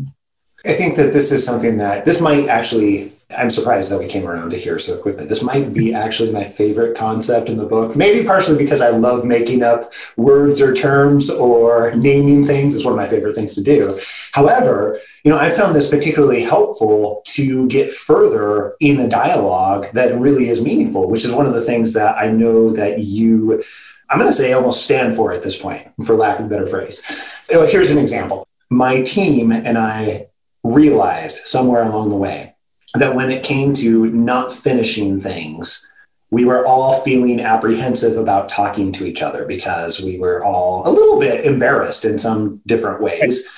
[0.65, 4.27] I think that this is something that this might actually, I'm surprised that we came
[4.27, 5.25] around to here so quickly.
[5.25, 9.25] This might be actually my favorite concept in the book, maybe partially because I love
[9.25, 12.75] making up words or terms or naming things.
[12.75, 13.99] It's one of my favorite things to do.
[14.33, 20.19] However, you know, I found this particularly helpful to get further in a dialogue that
[20.19, 23.63] really is meaningful, which is one of the things that I know that you,
[24.11, 26.67] I'm going to say almost stand for at this point, for lack of a better
[26.67, 27.05] phrase.
[27.49, 28.49] Here's an example.
[28.71, 30.27] My team and I
[30.65, 32.55] realized somewhere along the way
[32.95, 35.87] that when it came to not finishing things,
[36.31, 40.93] we were all feeling apprehensive about talking to each other because we were all a
[40.93, 43.49] little bit embarrassed in some different ways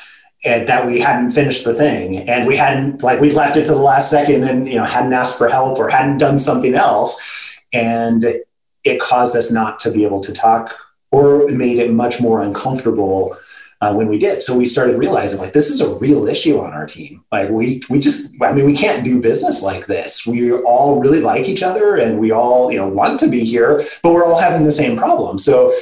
[0.44, 2.28] and that we hadn't finished the thing.
[2.28, 5.12] And we hadn't like we left it to the last second and you know hadn't
[5.12, 7.20] asked for help or hadn't done something else.
[7.72, 8.24] And
[8.84, 10.74] it caused us not to be able to talk
[11.10, 13.36] or made it much more uncomfortable
[13.80, 14.42] uh, when we did.
[14.42, 17.24] So we started realizing like this is a real issue on our team.
[17.32, 20.26] Like we we just I mean we can't do business like this.
[20.26, 23.86] We all really like each other and we all you know want to be here,
[24.02, 25.38] but we're all having the same problem.
[25.38, 25.72] So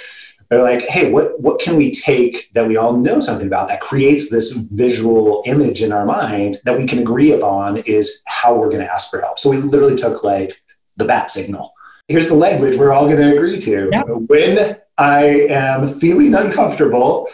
[0.49, 3.81] they're like, hey, what what can we take that we all know something about that
[3.81, 8.71] creates this visual image in our mind that we can agree upon is how we're
[8.71, 9.39] going to ask for help.
[9.39, 10.63] So we literally took like
[10.97, 11.75] the bat signal.
[12.07, 13.91] Here's the language we're all going to agree to.
[13.93, 14.03] Yeah.
[14.03, 17.29] When I am feeling uncomfortable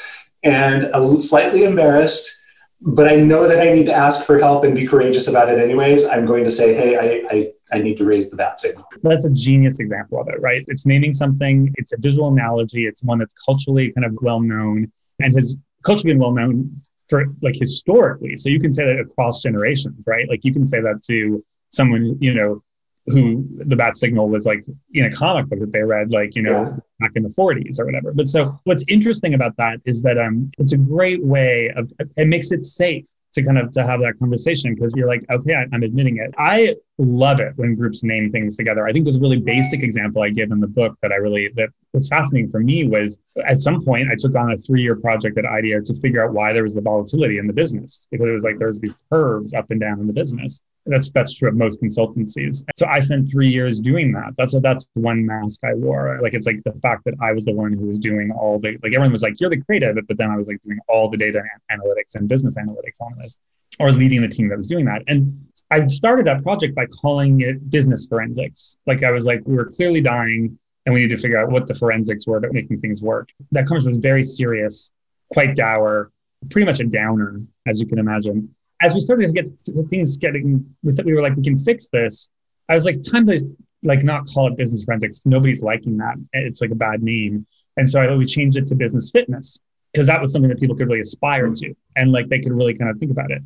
[0.44, 2.42] and a, slightly embarrassed,
[2.80, 5.58] but I know that I need to ask for help and be courageous about it
[5.58, 8.86] anyways, I'm going to say, hey, I, I, I need to raise the bat signal.
[9.02, 10.62] That's a genius example of it, right?
[10.68, 14.92] It's naming something, it's a visual analogy, it's one that's culturally kind of well known
[15.20, 18.36] and has culturally been well known for like historically.
[18.36, 20.28] So you can say that across generations, right?
[20.28, 22.62] Like you can say that to someone, you know,
[23.06, 24.64] who the bat signal was like
[24.94, 26.76] in a comic book that they read like you know Yeah.
[27.00, 28.12] back in the 40s or whatever.
[28.12, 32.28] But so what's interesting about that is that um it's a great way of it
[32.28, 35.66] makes it safe to kind of to have that conversation because you're like okay I,
[35.72, 36.32] i'm admitting it.
[36.38, 38.86] I love it when groups name things together.
[38.86, 41.68] I think this really basic example i give in the book that i really that
[41.92, 45.44] was fascinating for me was at some point i took on a three-year project at
[45.44, 48.44] IDEO to figure out why there was the volatility in the business because it was
[48.44, 51.54] like there was these curves up and down in the business that's that's true of
[51.54, 52.64] most consultancies.
[52.76, 54.34] So I spent three years doing that.
[54.36, 56.18] That's that's one mask I wore.
[56.22, 58.72] Like it's like the fact that I was the one who was doing all the
[58.82, 61.16] like everyone was like you're the creative, but then I was like doing all the
[61.16, 63.38] data analytics and business analytics on this,
[63.80, 65.02] or leading the team that was doing that.
[65.08, 68.76] And I started that project by calling it business forensics.
[68.86, 71.66] Like I was like we were clearly dying, and we need to figure out what
[71.66, 73.30] the forensics were to making things work.
[73.52, 74.92] That conversation was very serious,
[75.32, 76.10] quite dour,
[76.50, 78.54] pretty much a downer, as you can imagine.
[78.84, 79.48] As we started to get
[79.88, 82.28] things getting, with we were like, we can fix this.
[82.68, 85.22] I was like, time to like not call it business forensics.
[85.24, 86.16] Nobody's liking that.
[86.32, 87.46] It's like a bad name.
[87.78, 89.58] And so I we changed it to business fitness
[89.92, 92.74] because that was something that people could really aspire to and like they could really
[92.74, 93.42] kind of think about it.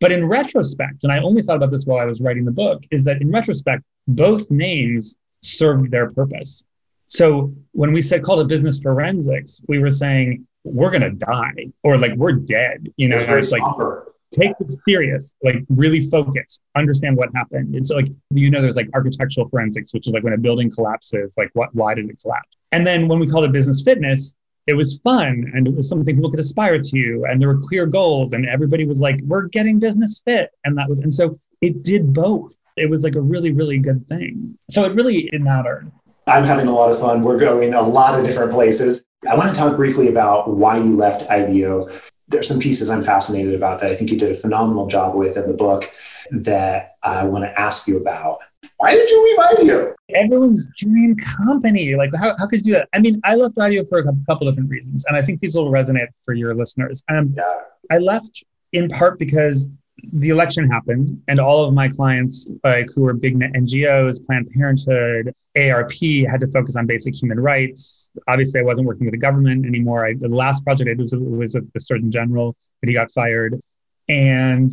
[0.00, 2.82] But in retrospect, and I only thought about this while I was writing the book,
[2.90, 6.64] is that in retrospect, both names served their purpose.
[7.08, 11.96] So when we said called it business forensics, we were saying we're gonna die or
[11.96, 12.88] like we're dead.
[12.96, 14.14] You know, it's like somber.
[14.32, 17.74] Take it serious, like really focus, understand what happened.
[17.74, 20.70] And so like you know, there's like architectural forensics, which is like when a building
[20.70, 22.56] collapses, like what why did it collapse?
[22.72, 24.34] And then when we called it business fitness,
[24.66, 27.86] it was fun and it was something people could aspire to and there were clear
[27.86, 31.82] goals and everybody was like we're getting business fit and that was and so it
[31.82, 32.56] did both.
[32.76, 34.56] It was like a really really good thing.
[34.70, 35.90] So it really it mattered.
[36.26, 37.22] I'm having a lot of fun.
[37.22, 39.04] We're going a lot of different places.
[39.28, 41.92] I want to talk briefly about why you left ideo
[42.30, 45.36] there's some pieces i'm fascinated about that i think you did a phenomenal job with
[45.36, 45.90] in the book
[46.30, 48.40] that i want to ask you about
[48.76, 49.94] why did you leave IDEO?
[50.14, 51.94] Everyone's dream company.
[51.96, 52.88] Like, how, how could you do that?
[52.94, 55.70] I mean, I left IDEO for a couple different reasons, and I think these will
[55.70, 57.02] resonate for your listeners.
[57.08, 57.44] Um, yeah.
[57.90, 59.66] I left in part because
[60.12, 64.50] the election happened, and all of my clients, like who were big net NGOs, Planned
[64.50, 68.10] Parenthood, AARP had to focus on basic human rights.
[68.28, 70.06] Obviously, I wasn't working with the government anymore.
[70.06, 73.10] I, the last project I did was, was with the Surgeon General, but he got
[73.12, 73.60] fired,
[74.08, 74.70] and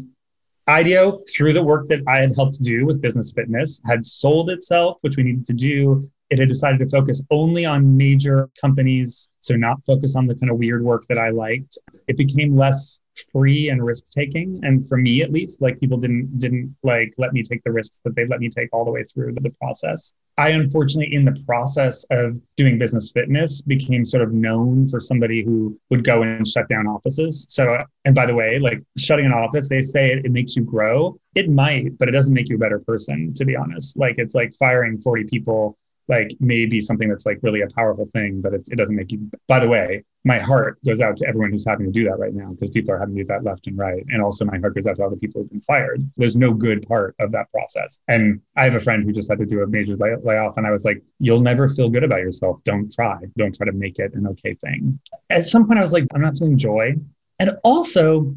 [0.68, 4.98] IDEO, through the work that I had helped do with business fitness, had sold itself,
[5.02, 6.10] which we needed to do.
[6.30, 10.50] It had decided to focus only on major companies, so not focus on the kind
[10.50, 11.78] of weird work that I liked.
[12.08, 13.00] It became less
[13.32, 17.34] free and risk taking and for me at least like people didn't didn't like let
[17.34, 20.14] me take the risks that they let me take all the way through the process.
[20.38, 25.44] I unfortunately in the process of doing business fitness became sort of known for somebody
[25.44, 27.46] who would go and shut down offices.
[27.50, 30.64] So and by the way like shutting an office they say it, it makes you
[30.64, 31.20] grow.
[31.36, 33.98] It might but it doesn't make you a better person to be honest.
[33.98, 38.42] Like it's like firing 40 people like maybe something that's like really a powerful thing,
[38.42, 39.30] but it doesn't make you.
[39.48, 42.34] By the way, my heart goes out to everyone who's having to do that right
[42.34, 44.04] now because people are having to do that left and right.
[44.10, 46.10] And also, my heart goes out to all the people who've been fired.
[46.18, 48.00] There's no good part of that process.
[48.08, 50.66] And I have a friend who just had to do a major lay- layoff, and
[50.66, 52.62] I was like, "You'll never feel good about yourself.
[52.64, 53.20] Don't try.
[53.38, 56.22] Don't try to make it an okay thing." At some point, I was like, "I'm
[56.22, 56.96] not feeling joy,"
[57.40, 58.36] and also,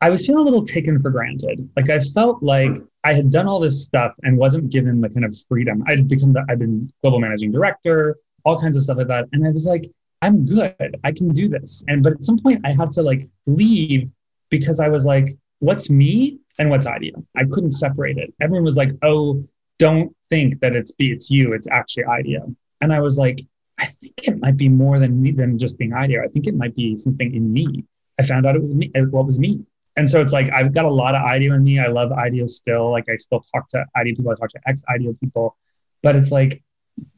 [0.00, 1.68] I was feeling a little taken for granted.
[1.76, 5.24] Like I felt like I had done all this stuff and wasn't given the kind
[5.24, 5.82] of freedom.
[5.88, 9.26] I'd become the, I've been global managing director, all kinds of stuff like that.
[9.32, 9.90] And I was like,
[10.22, 10.96] I'm good.
[11.04, 11.84] I can do this.
[11.88, 14.10] And but at some point I had to like leave
[14.50, 17.24] because I was like, what's me and what's IDEO?
[17.36, 18.32] I couldn't separate it.
[18.40, 19.42] Everyone was like, oh,
[19.78, 21.52] don't think that it's be it's you.
[21.52, 22.54] It's actually IDEO.
[22.80, 23.44] And I was like,
[23.78, 26.22] I think it might be more than than just being IDEO.
[26.22, 27.84] I think it might be something in me.
[28.18, 28.90] I found out it was me.
[29.10, 29.64] What was me?
[29.98, 31.80] And so it's like I've got a lot of IDEO in me.
[31.80, 32.92] I love IDEO still.
[32.92, 34.30] Like I still talk to IDEO people.
[34.30, 35.56] I talk to ex IDEO people,
[36.04, 36.62] but it's like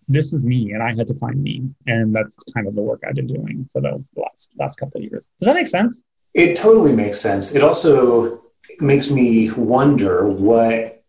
[0.08, 3.02] this is me, and I had to find me, and that's kind of the work
[3.06, 5.30] I've been doing for the last last couple of years.
[5.38, 6.02] Does that make sense?
[6.32, 7.54] It totally makes sense.
[7.54, 8.44] It also
[8.80, 11.02] makes me wonder what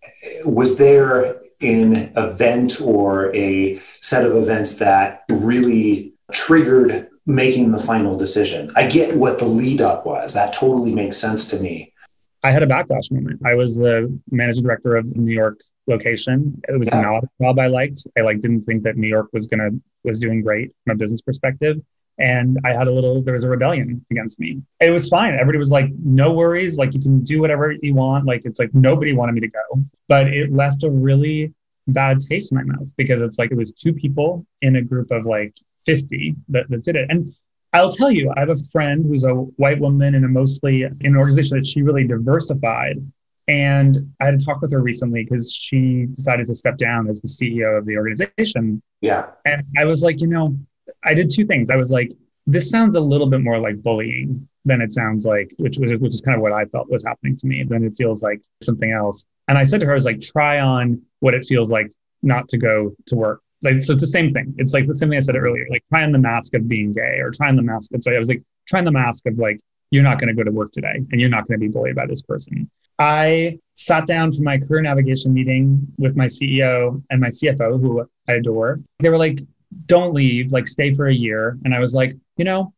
[0.44, 8.18] was there in event or a set of events that really triggered making the final
[8.18, 8.72] decision.
[8.76, 10.34] I get what the lead up was.
[10.34, 11.94] That totally makes sense to me.
[12.44, 13.42] I had a backlash moment.
[13.46, 16.60] I was the managing director of the New York location.
[16.68, 17.02] It was yeah.
[17.02, 18.06] not a job I liked.
[18.18, 19.70] I like didn't think that New York was gonna
[20.04, 21.78] was doing great from a business perspective.
[22.18, 24.62] And I had a little there was a rebellion against me.
[24.80, 25.34] It was fine.
[25.34, 28.26] Everybody was like, no worries, like you can do whatever you want.
[28.26, 29.86] Like it's like nobody wanted me to go.
[30.08, 31.54] But it left a really
[31.88, 35.12] bad taste in my mouth because it's like it was two people in a group
[35.12, 37.08] of like 50 that, that did it.
[37.10, 37.34] And
[37.74, 40.98] I'll tell you, I have a friend who's a white woman in a mostly in
[41.02, 42.98] an organization that she really diversified.
[43.48, 47.22] And I had to talk with her recently because she decided to step down as
[47.22, 48.82] the CEO of the organization.
[49.02, 49.28] Yeah.
[49.46, 50.58] And I was like, you know,
[51.04, 51.70] I did two things.
[51.70, 52.12] I was like,
[52.46, 56.14] this sounds a little bit more like bullying than it sounds like, which was which
[56.14, 57.64] is kind of what I felt was happening to me.
[57.64, 59.24] Then it feels like something else.
[59.48, 61.92] And I said to her, I was like, try on what it feels like
[62.22, 64.54] not to go to work like so it's the same thing.
[64.58, 67.20] It's like the same thing i said earlier like trying the mask of being gay
[67.20, 69.60] or trying the mask of so i was like trying the mask of like
[69.92, 71.96] you're not going to go to work today and you're not going to be bullied
[71.96, 72.70] by this person.
[72.98, 78.08] I sat down for my career navigation meeting with my ceo and my cfo who
[78.28, 78.80] i adore.
[79.00, 79.40] They were like
[79.86, 81.58] don't leave like stay for a year.
[81.66, 82.74] And i was like you know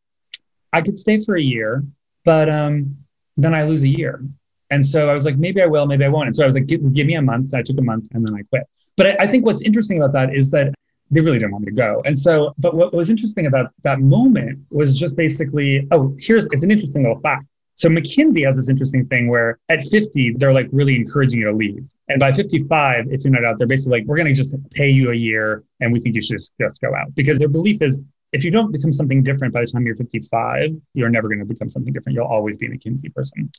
[0.74, 1.84] i could stay for a year
[2.26, 2.98] but um
[3.38, 4.24] then i lose a year
[4.74, 6.28] and so I was like, maybe I will, maybe I won't.
[6.28, 7.54] And so I was like, give, give me a month.
[7.54, 8.64] I took a month and then I quit.
[8.98, 10.74] But I, I think what's interesting about that is that
[11.12, 12.02] they really didn't want me to go.
[12.06, 16.64] And so, but what was interesting about that moment was just basically, oh, here's, it's
[16.64, 17.46] an interesting little fact.
[17.76, 21.54] So McKinsey has this interesting thing where at 50, they're like really encouraging you to
[21.54, 21.92] leave.
[22.08, 24.90] And by 55, if you're not out, they're basically like, we're going to just pay
[24.90, 27.14] you a year and we think you should just go out.
[27.16, 28.00] Because their belief is
[28.34, 31.46] if you don't become something different by the time you're 55, you're never going to
[31.46, 32.16] become something different.
[32.16, 33.52] You'll always be a McKinsey person.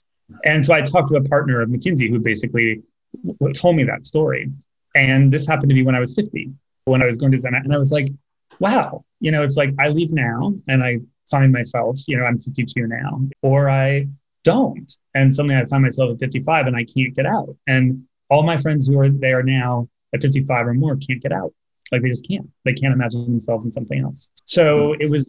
[0.45, 2.83] And so I talked to a partner of McKinsey who basically
[3.55, 4.51] told me that story.
[4.97, 6.51] And this happened to be when I was 50,
[6.85, 7.55] when I was going to Zen.
[7.55, 8.09] And I was like,
[8.59, 10.99] wow, you know, it's like I leave now and I
[11.31, 14.09] find myself, you know, I'm 52 now, or I
[14.43, 14.93] don't.
[15.15, 17.57] And suddenly I find myself at 55 and I can't get out.
[17.67, 21.53] And all my friends who are there now at 55 or more can't get out.
[21.94, 22.50] Like they just can't.
[22.64, 24.30] They can't imagine themselves in something else.
[24.44, 25.28] So it was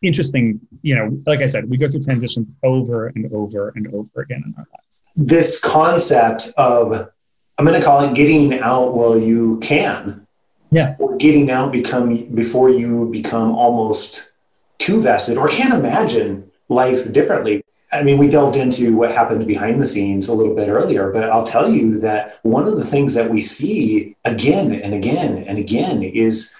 [0.00, 4.22] interesting, you know, like I said, we go through transitions over and over and over
[4.22, 5.02] again in our lives.
[5.16, 7.10] This concept of,
[7.58, 10.26] I'm going to call it getting out while you can.
[10.70, 10.96] Yeah.
[10.98, 14.32] Or getting out become before you become almost
[14.78, 17.64] too vested or can't imagine life differently.
[17.90, 21.30] I mean, we delved into what happened behind the scenes a little bit earlier, but
[21.30, 25.58] I'll tell you that one of the things that we see again and again and
[25.58, 26.54] again is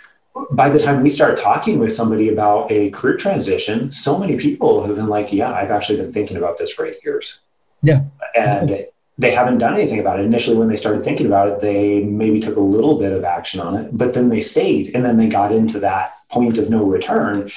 [0.53, 4.87] by the time we start talking with somebody about a career transition, so many people
[4.87, 7.41] have been like, Yeah, I've actually been thinking about this for eight years.
[7.83, 8.05] Yeah.
[8.35, 8.87] And
[9.19, 10.27] they haven't done anything about it.
[10.27, 13.61] Initially, when they started thinking about it, they maybe took a little bit of action
[13.61, 16.85] on it, but then they stayed and then they got into that point of no
[16.85, 17.51] return.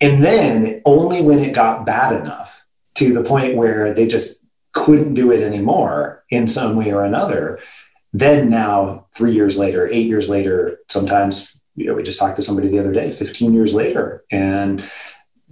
[0.00, 2.65] And then only when it got bad enough
[2.96, 7.60] to the point where they just couldn't do it anymore in some way or another,
[8.12, 12.42] then now, three years later, eight years later, sometimes, you know, we just talked to
[12.42, 14.88] somebody the other day, 15 years later, and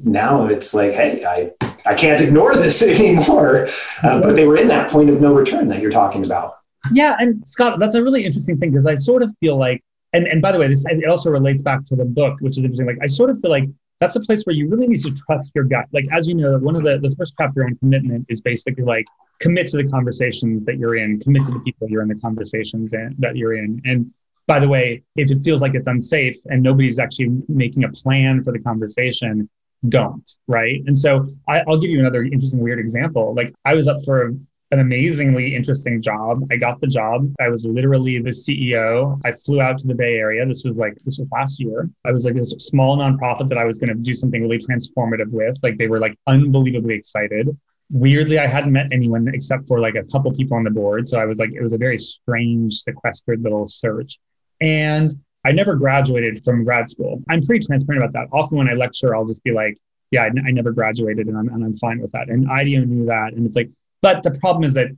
[0.02, 1.52] now it's like, hey, I,
[1.87, 3.68] I can't ignore this anymore.
[4.02, 6.59] Uh, but they were in that point of no return that you're talking about.
[6.92, 7.16] Yeah.
[7.18, 10.40] And Scott, that's a really interesting thing because I sort of feel like, and, and
[10.40, 12.87] by the way, this it also relates back to the book, which is interesting.
[12.87, 13.68] Like I sort of feel like
[14.00, 15.87] that's a place where you really need to trust your gut.
[15.92, 19.07] Like, as you know, one of the, the first chapter on commitment is basically like
[19.38, 22.92] commit to the conversations that you're in, commit to the people you're in the conversations
[22.92, 23.80] and, that you're in.
[23.85, 24.12] And
[24.46, 28.42] by the way, if it feels like it's unsafe and nobody's actually making a plan
[28.42, 29.48] for the conversation,
[29.88, 30.28] don't.
[30.48, 30.83] Right.
[30.87, 33.35] And so I, I'll give you another interesting, weird example.
[33.35, 34.35] Like, I was up for
[34.74, 36.46] an amazingly interesting job.
[36.50, 37.32] I got the job.
[37.40, 39.20] I was literally the CEO.
[39.24, 40.44] I flew out to the Bay Area.
[40.44, 41.88] This was like, this was last year.
[42.04, 45.30] I was like this small nonprofit that I was going to do something really transformative
[45.30, 45.56] with.
[45.62, 47.56] Like they were like unbelievably excited.
[47.90, 51.06] Weirdly, I hadn't met anyone except for like a couple people on the board.
[51.06, 54.18] So I was like, it was a very strange, sequestered little search.
[54.60, 57.22] And I never graduated from grad school.
[57.30, 58.37] I'm pretty transparent about that.
[58.37, 59.78] Often when I lecture, I'll just be like,
[60.10, 62.28] yeah, I, I never graduated and I'm, and I'm fine with that.
[62.28, 63.34] And IDEO knew that.
[63.34, 63.70] And it's like,
[64.04, 64.88] but the problem is that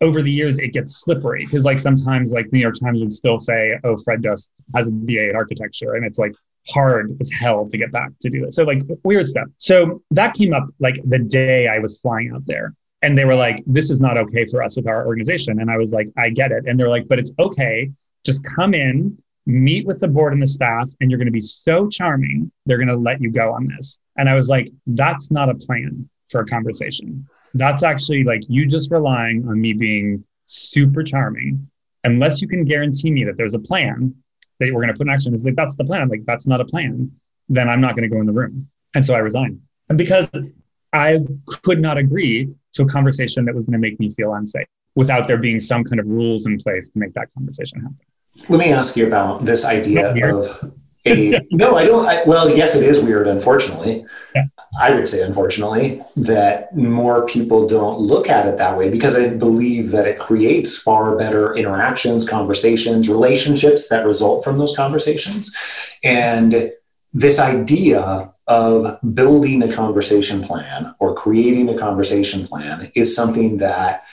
[0.00, 3.12] over the years it gets slippery because like sometimes like the New York Times would
[3.12, 6.32] still say, "Oh, Fred Dust has a BA in architecture," and it's like
[6.68, 8.52] hard as hell to get back to do it.
[8.54, 9.46] So like weird stuff.
[9.58, 12.74] So that came up like the day I was flying out there.
[13.02, 15.60] And they were like, this is not okay for us with our organization.
[15.60, 16.64] And I was like, I get it.
[16.66, 17.92] And they're like, but it's okay.
[18.24, 21.40] Just come in, meet with the board and the staff, and you're going to be
[21.40, 22.50] so charming.
[22.64, 23.98] They're going to let you go on this.
[24.16, 27.26] And I was like, that's not a plan for a conversation.
[27.54, 31.68] That's actually like you just relying on me being super charming.
[32.04, 34.14] Unless you can guarantee me that there's a plan
[34.60, 35.34] that we're going to put in action.
[35.34, 36.02] It's like, that's the plan.
[36.02, 37.10] I'm like, that's not a plan.
[37.48, 38.68] Then I'm not going to go in the room.
[38.94, 39.60] And so I resigned.
[39.88, 40.28] And because
[40.92, 41.20] I
[41.62, 45.26] could not agree to a conversation that was going to make me feel unsafe without
[45.26, 47.98] there being some kind of rules in place to make that conversation happen.
[48.48, 50.72] Let me ask you about this idea of
[51.42, 52.06] a, no, I don't.
[52.06, 54.04] I, well, yes, it is weird, unfortunately.
[54.34, 54.46] Yeah.
[54.80, 59.34] I would say, unfortunately, that more people don't look at it that way because I
[59.34, 65.54] believe that it creates far better interactions, conversations, relationships that result from those conversations.
[66.04, 66.72] And
[67.14, 74.04] this idea of building a conversation plan or creating a conversation plan is something that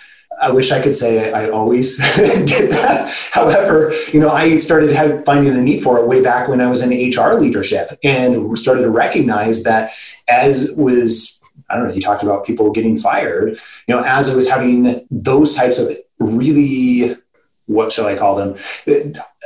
[0.44, 3.10] I wish I could say I, always did that.
[3.32, 4.94] However, you know, I started
[5.26, 8.82] finding a need for it way back when I was in HR leadership and started
[8.82, 9.92] to recognize that
[10.28, 14.36] as was I don't know, you talked about people getting fired, you know, as I
[14.36, 17.16] was having those types of really
[17.66, 18.56] what shall I call them?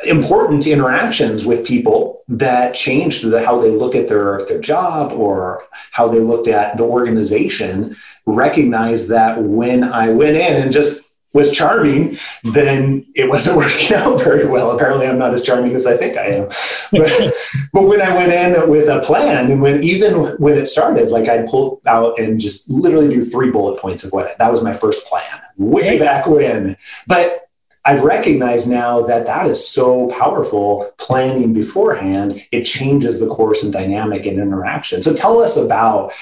[0.06, 5.64] Important interactions with people that changed the, how they look at their, their job or
[5.92, 7.96] how they looked at the organization.
[8.28, 14.22] Recognize that when I went in and just was charming, then it wasn't working out
[14.22, 14.72] very well.
[14.72, 16.50] Apparently, I'm not as charming as I think I am.
[16.92, 17.34] But,
[17.74, 21.30] but when I went in with a plan, and when even when it started, like
[21.30, 24.74] I'd pull out and just literally do three bullet points of what that was my
[24.74, 25.24] first plan
[25.58, 26.78] way back when.
[27.08, 27.50] But
[27.86, 32.46] I recognize now that that is so powerful planning beforehand.
[32.52, 35.02] It changes the course and dynamic and interaction.
[35.02, 36.14] So tell us about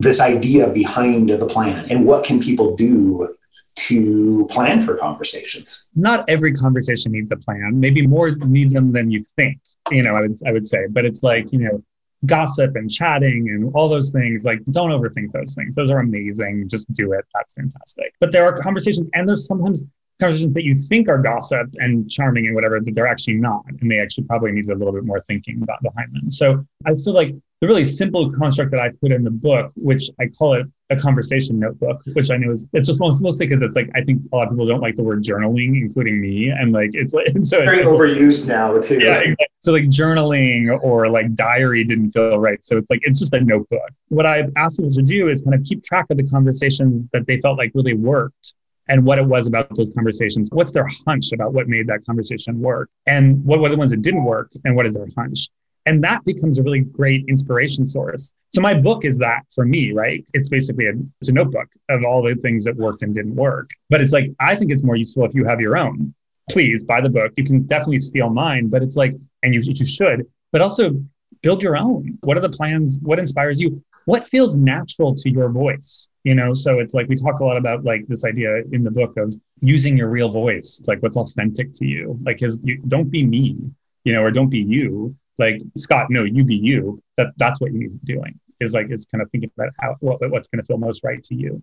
[0.00, 3.36] this idea behind the plan and what can people do
[3.76, 5.86] to plan for conversations.
[5.96, 7.80] Not every conversation needs a plan.
[7.80, 9.58] Maybe more need them than you think
[9.90, 11.82] you know i would i would say but it's like you know
[12.26, 15.74] gossip and chatting and all those things like don't overthink those things.
[15.74, 16.66] Those are amazing.
[16.70, 17.24] Just do it.
[17.34, 18.14] That's fantastic.
[18.18, 19.82] But there are conversations and there's sometimes
[20.18, 23.90] conversations that you think are gossip and charming and whatever that they're actually not and
[23.90, 26.30] they actually probably need a little bit more thinking about behind them.
[26.30, 30.10] So i feel like the really simple construct that i put in the book which
[30.20, 33.74] i call it a conversation notebook which i know is it's just mostly because it's
[33.74, 36.72] like i think a lot of people don't like the word journaling including me and
[36.72, 39.46] like it's like so very it's, overused now too yeah exactly.
[39.60, 43.40] so like journaling or like diary didn't feel right so it's like it's just a
[43.40, 47.04] notebook what i asked people to do is kind of keep track of the conversations
[47.12, 48.52] that they felt like really worked
[48.88, 50.48] and what it was about those conversations.
[50.52, 52.90] What's their hunch about what made that conversation work?
[53.06, 54.52] And what were the ones that didn't work?
[54.64, 55.48] And what is their hunch?
[55.86, 58.32] And that becomes a really great inspiration source.
[58.54, 60.24] So my book is that for me, right?
[60.32, 63.70] It's basically a, it's a notebook of all the things that worked and didn't work.
[63.90, 66.14] But it's like, I think it's more useful if you have your own.
[66.50, 67.32] Please buy the book.
[67.36, 71.02] You can definitely steal mine, but it's like, and you, you should, but also
[71.42, 72.18] build your own.
[72.22, 72.98] What are the plans?
[73.02, 73.82] What inspires you?
[74.04, 76.08] What feels natural to your voice?
[76.24, 78.90] you know so it's like we talk a lot about like this idea in the
[78.90, 82.78] book of using your real voice it's like what's authentic to you like his you,
[82.88, 83.56] don't be me
[84.04, 87.02] you know or don't be you like scott no you be you.
[87.16, 89.72] That that's what you need to be doing is like is kind of thinking about
[89.80, 91.62] how what, what's going to feel most right to you.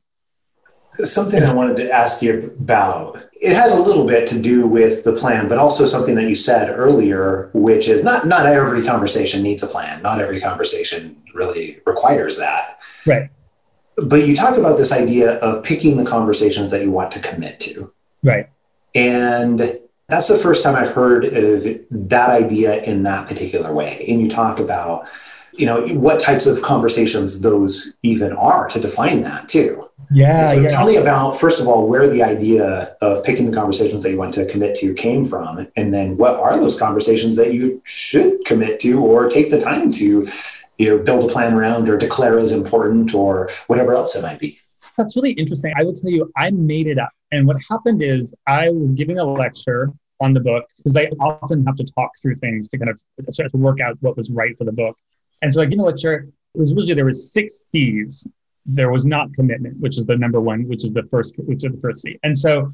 [0.96, 5.06] Something i wanted to ask you about it has a little bit to do with
[5.06, 9.42] the plan but also something that you said earlier which is not not every conversation
[9.42, 10.02] needs a plan.
[10.02, 12.78] Not every conversation really requires that.
[13.06, 13.30] Right.
[13.96, 17.60] But you talk about this idea of picking the conversations that you want to commit
[17.62, 17.94] to.
[18.24, 18.50] Right.
[18.94, 19.80] And
[20.12, 24.06] that's the first time I've heard of that idea in that particular way.
[24.10, 25.08] And you talk about,
[25.54, 29.88] you know, what types of conversations those even are to define that too.
[30.14, 30.68] Yeah, so yeah.
[30.68, 34.18] tell me about first of all where the idea of picking the conversations that you
[34.18, 38.44] want to commit to came from, and then what are those conversations that you should
[38.44, 40.28] commit to or take the time to
[40.78, 44.40] you know, build a plan around or declare as important or whatever else it might
[44.40, 44.60] be.
[44.98, 45.74] That's really interesting.
[45.78, 47.12] I will tell you, I made it up.
[47.32, 51.66] And what happened is I was giving a lecture on the book because I often
[51.66, 53.02] have to talk through things to kind of
[53.34, 54.96] start to work out what was right for the book.
[55.42, 56.28] And so I gave a lecture.
[56.54, 58.28] It was really there was six C's.
[58.66, 61.72] There was not commitment, which is the number one, which is the first, which is
[61.72, 62.20] the first C.
[62.24, 62.72] And so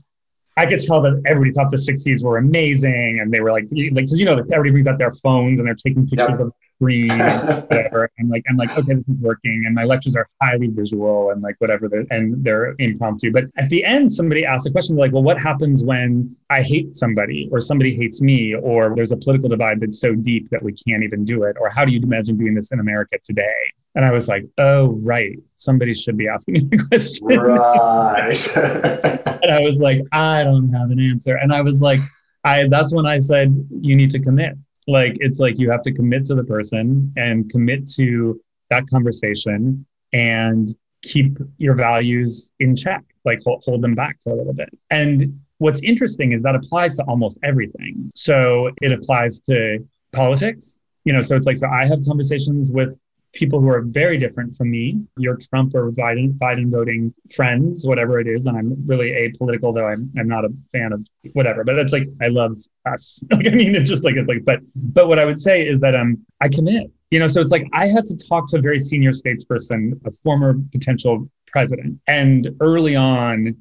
[0.57, 3.65] I could tell that everybody thought the six C's were amazing, and they were like,
[3.71, 6.39] like because you know everybody brings out their phones and they're taking pictures yep.
[6.39, 8.09] of screen whatever.
[8.17, 11.41] And like i'm like okay this is working and my lectures are highly visual and
[11.41, 13.31] like whatever they're, and they're impromptu.
[13.31, 16.95] But at the end somebody asked a question like well what happens when i hate
[16.95, 20.73] somebody or somebody hates me or there's a political divide that's so deep that we
[20.73, 23.61] can't even do it or how do you imagine doing this in america today?
[23.95, 25.37] And i was like oh right.
[25.59, 27.27] Somebody should be asking me the question.
[27.27, 29.23] Right.
[29.37, 31.35] And i was like i don't have an answer.
[31.35, 32.01] And i was like
[32.43, 34.53] I that's when I said you need to commit
[34.87, 39.85] like it's like you have to commit to the person and commit to that conversation
[40.13, 44.69] and keep your values in check like hold, hold them back for a little bit.
[44.89, 48.09] And what's interesting is that applies to almost everything.
[48.15, 52.99] So it applies to politics you know so it's like so i have conversations with
[53.33, 58.19] people who are very different from me, your Trump or Biden, Biden voting friends, whatever
[58.19, 58.47] it is.
[58.47, 62.07] And I'm really apolitical, though I'm, I'm not a fan of whatever, but it's like,
[62.21, 62.53] I love
[62.85, 63.23] us.
[63.31, 65.79] like, I mean, it's just like, it's like, but, but what I would say is
[65.81, 68.61] that um, I commit, you know, so it's like, I had to talk to a
[68.61, 71.99] very senior statesperson, a former potential president.
[72.07, 73.55] And early on,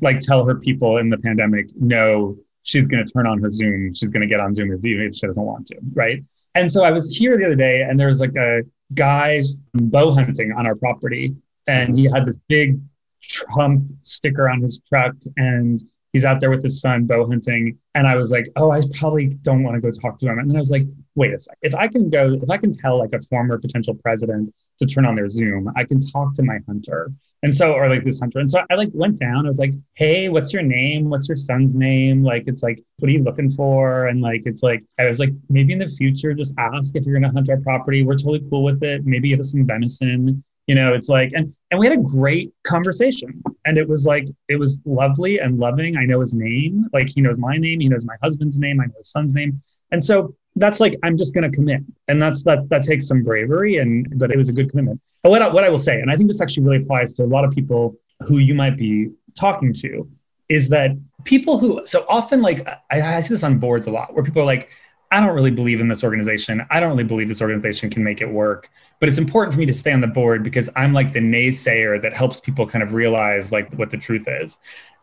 [0.00, 3.94] like tell her people in the pandemic, no, she's going to turn on her Zoom.
[3.94, 5.76] She's going to get on Zoom even if she doesn't want to.
[5.94, 6.22] Right.
[6.54, 8.62] And so I was here the other day and there was like a
[8.94, 9.42] guy
[9.74, 11.34] bow hunting on our property
[11.66, 12.80] and he had this big
[13.22, 15.82] Trump sticker on his truck and
[16.12, 17.78] he's out there with his son bow hunting.
[17.94, 20.38] And I was like, oh, I probably don't want to go talk to him.
[20.38, 21.56] And then I was like, wait a sec.
[21.62, 24.52] If I can go, if I can tell like a former potential president
[24.82, 27.10] to turn on their Zoom, I can talk to my hunter.
[27.44, 28.38] And so, or like this hunter.
[28.38, 29.46] And so I like went down.
[29.46, 31.10] I was like, hey, what's your name?
[31.10, 32.22] What's your son's name?
[32.22, 34.06] Like, it's like, what are you looking for?
[34.06, 37.18] And like, it's like, I was like, maybe in the future, just ask if you're
[37.18, 38.04] going to hunt our property.
[38.04, 39.04] We're totally cool with it.
[39.04, 42.52] Maybe get us some venison you know it's like and and we had a great
[42.64, 47.08] conversation and it was like it was lovely and loving i know his name like
[47.08, 49.60] he knows my name he knows my husband's name i know his son's name
[49.90, 53.22] and so that's like i'm just going to commit and that's that that takes some
[53.22, 56.00] bravery and but it was a good commitment but what I, what I will say
[56.00, 58.76] and i think this actually really applies to a lot of people who you might
[58.76, 60.08] be talking to
[60.48, 60.90] is that
[61.24, 64.42] people who so often like I, I see this on boards a lot where people
[64.42, 64.70] are like
[65.12, 66.66] I don't really believe in this organization.
[66.70, 68.70] I don't really believe this organization can make it work.
[68.98, 72.00] But it's important for me to stay on the board because I'm like the naysayer
[72.00, 74.56] that helps people kind of realize like what the truth is.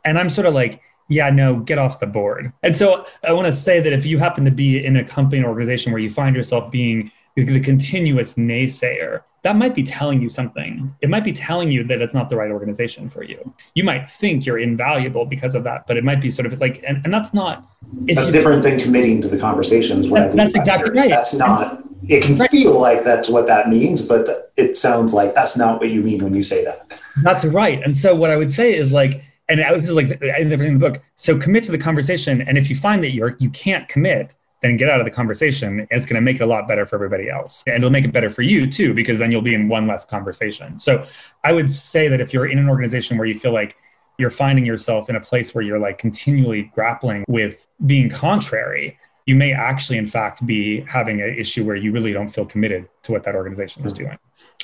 [0.04, 2.54] And I'm sort of like, yeah, no, get off the board.
[2.64, 5.44] And so I want to say that if you happen to be in a company
[5.44, 10.22] or organization where you find yourself being the, the continuous naysayer, that might be telling
[10.22, 10.94] you something.
[11.02, 13.54] It might be telling you that it's not the right organization for you.
[13.74, 16.84] You might think you're invaluable because of that, but it might be sort of like,
[16.86, 17.66] and, and that's not.
[18.02, 20.10] That's different than committing to the conversations.
[20.12, 21.10] That, that's exactly right.
[21.10, 21.84] That's not.
[22.08, 22.50] It can right.
[22.50, 26.24] feel like that's what that means, but it sounds like that's not what you mean
[26.24, 26.92] when you say that.
[27.24, 27.82] That's right.
[27.82, 30.90] And so what I would say is like, and this is like everything in the
[30.90, 31.02] book.
[31.16, 34.78] So commit to the conversation, and if you find that you're you can't commit, then
[34.78, 35.88] get out of the conversation.
[35.90, 37.64] It's going to make it a lot better for everybody else.
[37.66, 40.06] And it'll make it better for you too, because then you'll be in one less
[40.06, 40.80] conversation.
[40.80, 41.06] So
[41.44, 43.76] I would say that if you're in an organization where you feel like
[44.18, 49.36] you're finding yourself in a place where you're like continually grappling with being contrary, you
[49.36, 53.12] may actually, in fact, be having an issue where you really don't feel committed to
[53.12, 54.04] what that organization is hmm.
[54.04, 54.18] doing,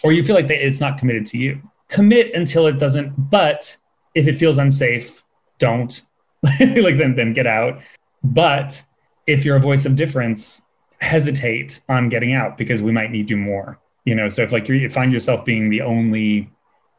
[0.04, 1.62] or you feel like it's not committed to you.
[1.88, 3.78] Commit until it doesn't, but
[4.16, 5.24] if it feels unsafe,
[5.60, 6.02] don't.
[6.60, 7.82] like then, then get out.
[8.24, 8.84] But
[9.28, 10.62] if you're a voice of difference,
[11.02, 13.80] hesitate on getting out because we might need you more.
[14.06, 16.50] You know, so if like you find yourself being the only,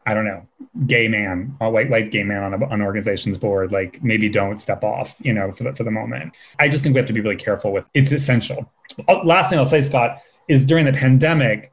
[0.05, 0.47] I don't know,
[0.87, 4.29] gay man, a white white gay man on, a, on an organization's board, like maybe
[4.29, 5.17] don't step off.
[5.21, 6.35] You know, for the, for the moment.
[6.59, 7.89] I just think we have to be really careful with.
[7.95, 8.71] It's essential.
[9.09, 11.73] Oh, last thing I'll say, Scott, is during the pandemic,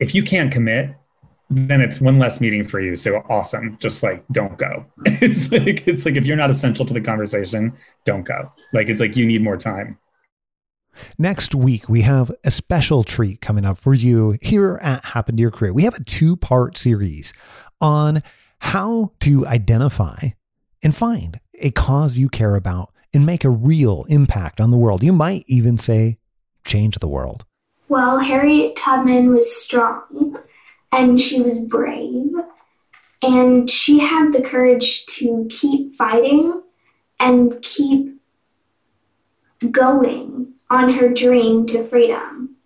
[0.00, 0.94] if you can't commit,
[1.50, 2.94] then it's one less meeting for you.
[2.94, 3.78] So awesome.
[3.80, 4.84] Just like don't go.
[5.20, 7.72] It's like it's like if you're not essential to the conversation,
[8.04, 8.52] don't go.
[8.72, 9.98] Like it's like you need more time.
[11.16, 15.40] Next week, we have a special treat coming up for you here at Happen to
[15.40, 15.72] Your Career.
[15.72, 17.32] We have a two part series
[17.80, 18.22] on
[18.60, 20.30] how to identify
[20.82, 25.02] and find a cause you care about and make a real impact on the world.
[25.02, 26.18] You might even say,
[26.64, 27.44] change the world.
[27.88, 30.38] Well, Harriet Tubman was strong
[30.92, 32.32] and she was brave
[33.22, 36.62] and she had the courage to keep fighting
[37.18, 38.20] and keep
[39.70, 42.56] going on her dream to freedom.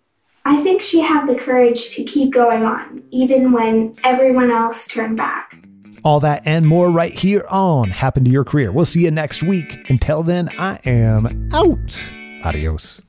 [0.45, 5.17] I think she had the courage to keep going on, even when everyone else turned
[5.17, 5.57] back.
[6.03, 8.73] All that and more right here on Happen to Your Career.
[8.73, 9.89] We'll see you next week.
[9.89, 12.09] Until then, I am out.
[12.43, 13.01] Adios.